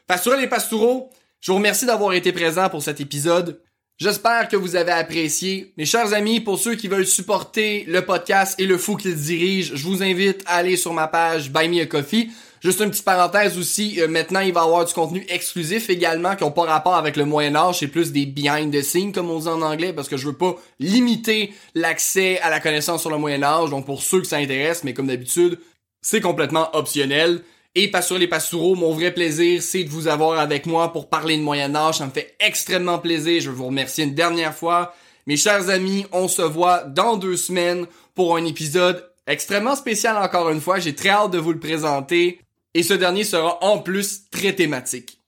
Pastourel 0.07 0.43
et 0.43 0.49
Pastoureau, 0.49 1.09
je 1.41 1.51
vous 1.51 1.57
remercie 1.57 1.87
d'avoir 1.87 2.13
été 2.13 2.33
présents 2.33 2.69
pour 2.69 2.83
cet 2.83 3.01
épisode. 3.01 3.63
J'espère 4.01 4.49
que 4.49 4.57
vous 4.57 4.77
avez 4.77 4.93
apprécié. 4.93 5.75
Mes 5.77 5.85
chers 5.85 6.15
amis, 6.15 6.41
pour 6.41 6.59
ceux 6.59 6.75
qui 6.75 6.89
veulent 6.89 7.07
supporter 7.07 7.85
le 7.87 8.01
podcast 8.01 8.59
et 8.59 8.65
le 8.65 8.79
fou 8.79 8.97
qu'il 8.97 9.15
dirige, 9.15 9.73
je 9.75 9.85
vous 9.85 10.03
invite 10.03 10.43
à 10.47 10.55
aller 10.55 10.79
sur 10.79 10.95
ma 10.95 11.07
page 11.07 11.51
Buy 11.51 11.69
Me 11.69 11.83
a 11.83 11.87
Coffee. 11.87 12.31
Juste 12.63 12.81
une 12.81 12.89
petite 12.89 13.05
parenthèse 13.05 13.59
aussi, 13.59 14.01
euh, 14.01 14.09
maintenant 14.09 14.41
il 14.41 14.55
va 14.55 14.63
y 14.63 14.65
avoir 14.65 14.87
du 14.87 14.95
contenu 14.95 15.27
exclusif 15.29 15.91
également 15.91 16.35
qui 16.35 16.45
n'ont 16.45 16.51
pas 16.51 16.65
rapport 16.65 16.95
avec 16.95 17.19
le 17.19 17.27
Moyen 17.27 17.55
Âge, 17.55 17.81
c'est 17.81 17.89
plus 17.89 18.11
des 18.11 18.25
behind 18.25 18.73
the 18.73 18.83
scenes 18.83 19.13
comme 19.13 19.29
on 19.29 19.39
dit 19.39 19.49
en 19.49 19.61
anglais 19.61 19.93
parce 19.93 20.09
que 20.09 20.17
je 20.17 20.27
veux 20.27 20.37
pas 20.37 20.57
limiter 20.79 21.53
l'accès 21.75 22.39
à 22.41 22.49
la 22.49 22.61
connaissance 22.61 23.03
sur 23.03 23.11
le 23.11 23.19
Moyen 23.19 23.43
Âge. 23.43 23.69
Donc 23.69 23.85
pour 23.85 24.01
ceux 24.01 24.23
que 24.23 24.27
ça 24.27 24.37
intéresse, 24.37 24.83
mais 24.83 24.95
comme 24.95 25.09
d'habitude, 25.09 25.59
c'est 26.01 26.23
complètement 26.23 26.75
optionnel. 26.75 27.43
Et 27.77 27.89
pas 27.89 28.03
sur 28.03 28.19
les 28.19 28.27
Pastoureaux, 28.27 28.75
mon 28.75 28.93
vrai 28.93 29.15
plaisir, 29.15 29.63
c'est 29.63 29.85
de 29.85 29.89
vous 29.89 30.09
avoir 30.09 30.41
avec 30.41 30.67
moi 30.67 30.93
pour 30.93 31.09
parler 31.09 31.37
de 31.37 31.43
Moyen-Âge. 31.43 31.99
Ça 31.99 32.07
me 32.07 32.11
fait 32.11 32.35
extrêmement 32.41 32.99
plaisir. 32.99 33.41
Je 33.41 33.51
veux 33.51 33.57
vous 33.57 33.67
remercier 33.67 34.05
une 34.05 34.15
dernière 34.15 34.55
fois. 34.55 34.93
Mes 35.27 35.37
chers 35.37 35.69
amis, 35.71 36.05
on 36.11 36.27
se 36.27 36.43
voit 36.43 36.83
dans 36.83 37.17
deux 37.17 37.37
semaines 37.37 37.87
pour 38.17 38.37
un 38.37 38.45
épisode 38.45 39.09
extrêmement 39.29 39.77
spécial 39.77 40.17
encore 40.17 40.51
une 40.51 40.61
fois. 40.61 40.81
J'ai 40.81 40.97
très 40.97 41.11
hâte 41.11 41.31
de 41.31 41.39
vous 41.39 41.53
le 41.53 41.61
présenter. 41.61 42.41
Et 42.75 42.83
ce 42.83 42.95
dernier 42.95 43.25
sera 43.25 43.63
en 43.65 43.79
plus 43.79 44.29
très 44.31 44.53
thématique. 44.55 45.21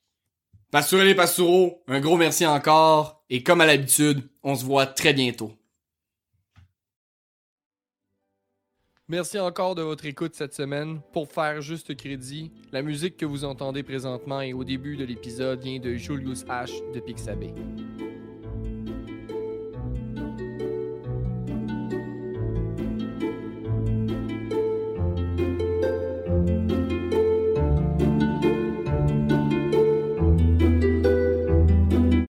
Pastoureux 0.72 1.04
les 1.04 1.14
Pastoureaux, 1.14 1.82
un 1.86 2.00
gros 2.00 2.16
merci 2.16 2.44
encore. 2.44 3.22
Et 3.30 3.42
comme 3.42 3.60
à 3.60 3.66
l'habitude, 3.66 4.28
on 4.42 4.56
se 4.56 4.64
voit 4.64 4.86
très 4.86 5.12
bientôt. 5.12 5.52
Merci 9.08 9.38
encore 9.40 9.74
de 9.74 9.82
votre 9.82 10.06
écoute 10.06 10.34
cette 10.34 10.54
semaine. 10.54 11.00
Pour 11.12 11.28
faire 11.28 11.60
juste 11.60 11.96
crédit, 11.96 12.52
la 12.70 12.82
musique 12.82 13.16
que 13.16 13.26
vous 13.26 13.44
entendez 13.44 13.82
présentement 13.82 14.40
et 14.40 14.52
au 14.52 14.62
début 14.62 14.96
de 14.96 15.04
l'épisode 15.04 15.60
vient 15.60 15.80
de 15.80 15.94
Julius 15.94 16.44
H 16.44 16.70
de 16.92 17.00
Pixabay. 17.00 17.52